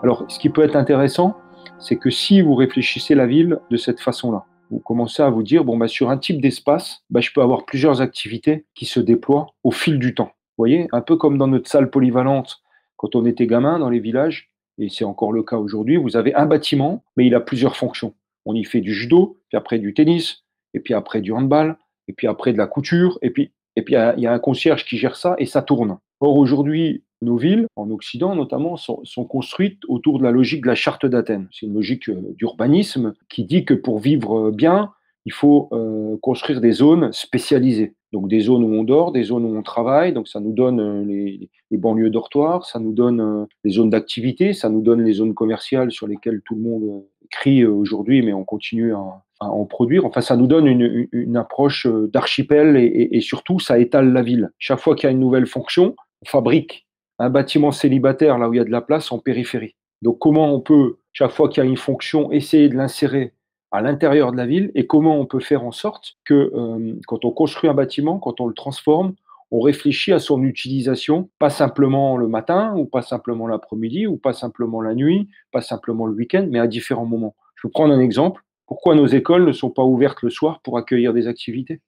Alors, 0.06 0.24
ce 0.28 0.38
qui 0.38 0.50
peut 0.50 0.62
être 0.62 0.76
intéressant, 0.76 1.36
c'est 1.80 1.96
que 1.96 2.12
si 2.12 2.40
vous 2.40 2.54
réfléchissez 2.54 3.16
la 3.16 3.26
ville 3.26 3.58
de 3.72 3.76
cette 3.76 4.00
façon-là, 4.00 4.46
vous 4.70 4.78
commencez 4.78 5.24
à 5.24 5.32
vous 5.32 5.42
dire, 5.42 5.66
bon, 5.66 5.78
bah, 5.78 5.88
sur 5.88 6.12
un 6.12 6.20
type 6.20 6.40
d'espace, 6.40 7.02
bah, 7.10 7.22
je 7.22 7.32
peux 7.34 7.42
avoir 7.42 7.66
plusieurs 7.66 8.02
activités 8.02 8.68
qui 8.76 8.86
se 8.86 9.00
déploient 9.00 9.48
au 9.64 9.72
fil 9.72 9.98
du 9.98 10.14
temps. 10.14 10.26
Vous 10.26 10.60
voyez, 10.60 10.88
un 10.92 11.02
peu 11.02 11.16
comme 11.16 11.40
dans 11.40 11.48
notre 11.48 11.68
salle 11.68 11.90
polyvalente, 11.90 12.62
quand 12.98 13.16
on 13.16 13.26
était 13.26 13.48
gamin 13.48 13.80
dans 13.80 13.90
les 13.90 13.98
villages, 13.98 14.52
et 14.78 14.90
c'est 14.90 15.06
encore 15.06 15.34
le 15.34 15.42
cas 15.42 15.58
aujourd'hui, 15.58 15.98
vous 15.98 16.16
avez 16.16 16.36
un 16.36 16.46
bâtiment, 16.46 17.04
mais 17.18 17.26
il 17.26 17.34
a 17.34 17.40
plusieurs 17.40 17.76
fonctions. 17.76 18.14
On 18.46 18.54
y 18.54 18.64
fait 18.64 18.82
du 18.82 18.94
judo, 18.94 19.40
puis 19.50 19.58
après 19.58 19.80
du 19.80 19.96
tennis, 19.96 20.44
et 20.76 20.82
puis 20.82 20.94
après 20.94 21.22
du 21.22 21.32
handball, 21.32 21.78
et 22.08 22.14
puis 22.14 22.28
après 22.28 22.54
de 22.54 22.60
la 22.60 22.68
couture, 22.68 23.18
et 23.24 23.32
puis 23.32 23.54
et 23.76 23.82
puis 23.82 23.96
il 23.96 24.22
y, 24.22 24.28
a 24.28 24.32
un 24.32 24.40
concierge 24.40 24.86
qui 24.86 24.98
gère 24.98 25.16
ça, 25.16 25.36
et 25.40 25.48
ça 25.48 25.64
tourne. 25.64 25.98
Or 26.20 26.38
aujourd'hui, 26.38 27.04
nos 27.22 27.38
villes, 27.38 27.68
en 27.76 27.90
Occident 27.92 28.36
notamment, 28.36 28.78
sont, 28.78 29.26
construites 29.26 29.80
autour 29.88 30.20
de 30.20 30.24
la 30.24 30.32
logique 30.32 30.62
de 30.62 30.68
la 30.68 30.76
charte 30.76 31.06
d'Athènes. 31.06 31.48
C'est 31.52 31.66
une 31.66 31.74
logique 31.74 32.10
euh, 32.10 32.34
d'urbanisme 32.38 33.14
qui 33.30 33.46
dit 33.46 33.66
que 33.66 33.74
pour 33.74 34.00
vivre 34.00 34.52
bien, 34.52 34.92
il 35.26 35.34
faut 35.34 35.70
euh, 35.72 36.18
construire 36.22 36.62
des 36.62 36.72
zones 36.72 37.12
spécialisées. 37.12 37.96
Donc 38.14 38.30
des 38.30 38.40
zones 38.42 38.64
où 38.64 38.74
on 38.74 38.84
dort, 38.84 39.12
des 39.12 39.24
zones 39.24 39.44
où 39.46 39.58
on 39.58 39.64
travaille. 39.64 40.14
Donc 40.14 40.28
ça 40.28 40.40
nous 40.40 40.54
donne 40.54 40.80
euh, 40.80 41.04
les, 41.04 41.50
banlieues 41.78 42.10
dortoirs, 42.10 42.66
ça 42.66 42.80
nous 42.80 42.94
donne 42.94 43.48
les 43.66 43.72
zones 43.72 43.90
d'activité, 43.90 44.54
ça 44.54 44.70
nous 44.70 44.82
donne 44.82 45.04
les 45.04 45.12
zones 45.12 45.34
commerciales 45.34 45.92
sur 45.92 46.08
lesquelles 46.08 46.42
tout 46.46 46.56
le 46.56 46.62
monde 46.62 47.04
crie 47.30 47.66
aujourd'hui, 47.66 48.22
mais 48.22 48.32
on 48.32 48.46
continue 48.46 48.94
à, 48.94 49.22
en 49.42 49.66
produire. 49.66 50.06
Enfin, 50.06 50.22
ça 50.22 50.38
nous 50.38 50.48
donne 50.48 50.68
une, 50.68 51.36
approche 51.36 51.86
d'archipel 51.86 52.78
et, 52.78 53.10
et, 53.12 53.20
surtout, 53.20 53.60
ça 53.60 53.78
étale 53.78 54.14
la 54.14 54.22
ville. 54.22 54.52
Chaque 54.58 54.80
fois 54.80 54.96
qu'il 54.96 55.08
y 55.08 55.10
a 55.10 55.12
une 55.12 55.20
nouvelle 55.20 55.48
fonction, 55.48 55.96
on 56.22 56.26
fabrique 56.26 56.85
un 57.20 57.30
bâtiment 57.30 57.72
célibataire 57.72 58.38
là 58.38 58.50
où 58.50 58.54
il 58.54 58.58
y 58.58 58.60
a 58.60 58.66
de 58.66 58.72
la 58.72 58.82
place 58.82 59.12
en 59.12 59.20
périphérie. 59.20 59.76
Donc 60.02 60.20
comment 60.20 60.54
on 60.54 60.60
peut, 60.60 60.98
chaque 61.14 61.32
fois 61.32 61.50
qu'il 61.50 61.64
y 61.64 61.66
a 61.66 61.70
une 61.70 61.78
fonction, 61.78 62.32
essayer 62.32 62.70
de 62.70 62.76
l'insérer 62.76 63.34
à 63.72 63.82
l'intérieur 63.82 64.32
de 64.32 64.38
la 64.38 64.46
ville 64.46 64.72
et 64.76 64.88
comment 64.88 65.20
on 65.20 65.26
peut 65.26 65.40
faire 65.40 65.64
en 65.64 65.72
sorte 65.72 66.16
que 66.24 66.52
euh, 66.54 67.00
quand 67.08 67.26
on 67.26 67.32
construit 67.32 67.70
un 67.70 67.74
bâtiment, 67.74 68.20
quand 68.20 68.40
on 68.40 68.48
le 68.48 68.54
transforme, 68.54 69.16
on 69.52 69.60
réfléchit 69.60 70.12
à 70.12 70.20
son 70.20 70.44
utilisation, 70.44 71.30
pas 71.40 71.50
simplement 71.50 72.18
le 72.18 72.28
matin 72.28 72.74
ou 72.76 72.86
pas 72.86 73.02
simplement 73.02 73.48
l'après-midi 73.48 74.08
ou 74.08 74.18
pas 74.18 74.34
simplement 74.34 74.82
la 74.82 74.96
nuit, 74.96 75.30
pas 75.52 75.62
simplement 75.62 76.06
le 76.06 76.14
week-end, 76.14 76.48
mais 76.50 76.60
à 76.60 76.68
différents 76.68 77.06
moments. 77.06 77.36
Je 77.56 77.68
vais 77.68 77.72
prendre 77.72 77.94
un 77.94 78.00
exemple. 78.00 78.42
Pourquoi 78.66 78.96
nos 78.96 79.06
écoles 79.06 79.46
ne 79.46 79.52
sont 79.52 79.70
pas 79.70 79.84
ouvertes 79.84 80.24
le 80.24 80.30
soir 80.30 80.62
pour 80.62 80.78
accueillir 80.78 81.14
des 81.14 81.28
activités? 81.28 81.82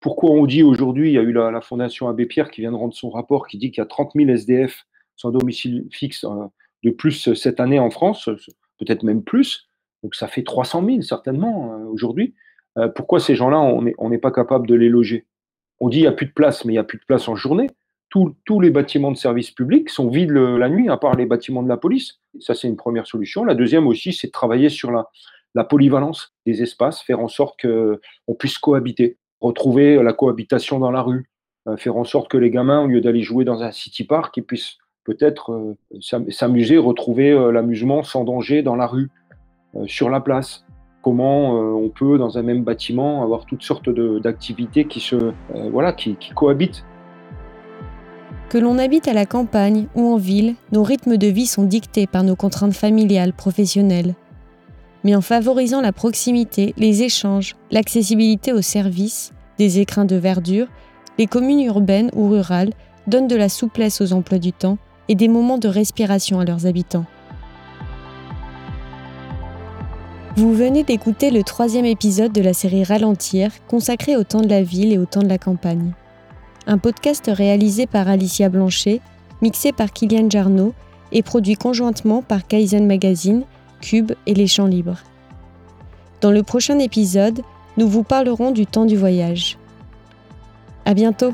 Pourquoi 0.00 0.30
on 0.30 0.46
dit 0.46 0.62
aujourd'hui, 0.62 1.10
il 1.10 1.14
y 1.14 1.18
a 1.18 1.22
eu 1.22 1.32
la, 1.32 1.60
Fondation 1.60 2.08
Abbé 2.08 2.26
Pierre 2.26 2.50
qui 2.50 2.60
vient 2.60 2.70
de 2.70 2.76
rendre 2.76 2.94
son 2.94 3.10
rapport 3.10 3.46
qui 3.46 3.58
dit 3.58 3.70
qu'il 3.70 3.80
y 3.80 3.82
a 3.82 3.86
30 3.86 4.12
000 4.14 4.28
SDF 4.28 4.86
sans 5.16 5.30
domicile 5.30 5.88
fixe 5.90 6.24
euh, 6.24 6.46
de 6.84 6.90
plus 6.90 7.34
cette 7.34 7.58
année 7.58 7.78
en 7.78 7.90
France, 7.90 8.28
peut-être 8.78 9.02
même 9.02 9.22
plus. 9.22 9.68
Donc 10.04 10.14
ça 10.14 10.28
fait 10.28 10.44
300 10.44 10.84
000 10.84 11.02
certainement 11.02 11.72
euh, 11.72 11.84
aujourd'hui. 11.86 12.34
Euh, 12.76 12.88
pourquoi 12.88 13.18
ces 13.18 13.34
gens-là, 13.34 13.58
on 13.58 14.10
n'est 14.10 14.18
pas 14.18 14.30
capable 14.30 14.68
de 14.68 14.76
les 14.76 14.88
loger? 14.88 15.26
On 15.80 15.88
dit 15.88 15.96
qu'il 15.96 16.02
n'y 16.04 16.08
a 16.08 16.12
plus 16.12 16.26
de 16.26 16.32
place, 16.32 16.64
mais 16.64 16.72
il 16.72 16.76
n'y 16.76 16.80
a 16.80 16.84
plus 16.84 16.98
de 16.98 17.04
place 17.04 17.26
en 17.28 17.34
journée. 17.34 17.68
tous 18.10 18.60
les 18.60 18.70
bâtiments 18.70 19.10
de 19.10 19.16
services 19.16 19.50
publics 19.50 19.90
sont 19.90 20.08
vides 20.08 20.30
la 20.30 20.68
nuit, 20.68 20.88
à 20.88 20.96
part 20.96 21.16
les 21.16 21.26
bâtiments 21.26 21.62
de 21.62 21.68
la 21.68 21.76
police. 21.76 22.20
Ça, 22.38 22.54
c'est 22.54 22.68
une 22.68 22.76
première 22.76 23.06
solution. 23.06 23.44
La 23.44 23.54
deuxième 23.54 23.88
aussi, 23.88 24.12
c'est 24.12 24.28
de 24.28 24.32
travailler 24.32 24.68
sur 24.68 24.92
la 24.92 25.64
polyvalence 25.64 26.34
des 26.46 26.62
espaces, 26.62 27.02
faire 27.02 27.20
en 27.20 27.28
sorte 27.28 27.60
qu'on 27.60 28.34
puisse 28.34 28.58
cohabiter 28.58 29.18
retrouver 29.40 30.02
la 30.02 30.12
cohabitation 30.12 30.78
dans 30.78 30.90
la 30.90 31.02
rue, 31.02 31.28
euh, 31.68 31.76
faire 31.76 31.96
en 31.96 32.04
sorte 32.04 32.28
que 32.28 32.38
les 32.38 32.50
gamins, 32.50 32.82
au 32.84 32.86
lieu 32.86 33.00
d'aller 33.00 33.22
jouer 33.22 33.44
dans 33.44 33.62
un 33.62 33.70
city 33.70 34.04
park, 34.04 34.36
ils 34.36 34.44
puissent 34.44 34.78
peut-être 35.04 35.52
euh, 35.52 36.30
s'amuser, 36.30 36.78
retrouver 36.78 37.30
euh, 37.30 37.50
l'amusement 37.50 38.02
sans 38.02 38.24
danger 38.24 38.62
dans 38.62 38.76
la 38.76 38.86
rue, 38.86 39.10
sur 39.86 40.08
la 40.08 40.20
place. 40.20 40.64
Comment 41.02 41.52
on 41.54 41.90
peut, 41.90 42.18
dans 42.18 42.38
un 42.38 42.42
même 42.42 42.64
bâtiment, 42.64 43.22
avoir 43.22 43.44
toutes 43.44 43.62
sortes 43.62 43.88
d'activités 43.90 44.86
qui, 44.86 45.10
voilà, 45.70 45.92
qui 45.92 46.16
cohabitent. 46.34 46.84
Que 48.48 48.56
l'on 48.56 48.78
habite 48.78 49.08
à 49.08 49.12
la 49.12 49.26
campagne 49.26 49.86
ou 49.94 50.06
en 50.06 50.16
ville, 50.16 50.54
nos 50.72 50.82
rythmes 50.82 51.18
de 51.18 51.26
vie 51.26 51.46
sont 51.46 51.64
dictés 51.64 52.06
par 52.06 52.24
nos 52.24 52.34
contraintes 52.34 52.74
familiales, 52.74 53.34
professionnelles, 53.34 54.14
mais 55.04 55.14
en 55.14 55.20
favorisant 55.20 55.80
la 55.80 55.92
proximité, 55.92 56.74
les 56.76 57.02
échanges, 57.02 57.56
l'accessibilité 57.70 58.52
aux 58.52 58.62
services, 58.62 59.32
des 59.58 59.80
écrins 59.80 60.04
de 60.04 60.16
verdure, 60.16 60.66
les 61.18 61.26
communes 61.26 61.60
urbaines 61.60 62.10
ou 62.14 62.28
rurales 62.28 62.72
donnent 63.06 63.28
de 63.28 63.36
la 63.36 63.48
souplesse 63.48 64.00
aux 64.00 64.12
emplois 64.12 64.38
du 64.38 64.52
temps 64.52 64.78
et 65.08 65.14
des 65.14 65.28
moments 65.28 65.58
de 65.58 65.68
respiration 65.68 66.40
à 66.40 66.44
leurs 66.44 66.66
habitants. 66.66 67.06
Vous 70.36 70.54
venez 70.54 70.84
d'écouter 70.84 71.30
le 71.32 71.42
troisième 71.42 71.86
épisode 71.86 72.32
de 72.32 72.40
la 72.40 72.52
série 72.52 72.84
Ralentir 72.84 73.50
consacré 73.66 74.16
au 74.16 74.22
temps 74.22 74.40
de 74.40 74.48
la 74.48 74.62
ville 74.62 74.92
et 74.92 74.98
au 74.98 75.04
temps 75.04 75.22
de 75.22 75.28
la 75.28 75.38
campagne. 75.38 75.92
Un 76.68 76.78
podcast 76.78 77.28
réalisé 77.32 77.86
par 77.86 78.06
Alicia 78.08 78.48
Blanchet, 78.48 79.00
mixé 79.42 79.72
par 79.72 79.92
Kylian 79.92 80.30
Jarno 80.30 80.74
et 81.10 81.22
produit 81.22 81.56
conjointement 81.56 82.22
par 82.22 82.46
Kaizen 82.46 82.86
Magazine 82.86 83.42
Cube 83.80 84.12
et 84.26 84.34
les 84.34 84.46
champs 84.46 84.66
libres. 84.66 84.98
Dans 86.20 86.30
le 86.30 86.42
prochain 86.42 86.78
épisode, 86.78 87.42
nous 87.76 87.88
vous 87.88 88.02
parlerons 88.02 88.50
du 88.50 88.66
temps 88.66 88.86
du 88.86 88.96
voyage. 88.96 89.56
À 90.84 90.94
bientôt! 90.94 91.32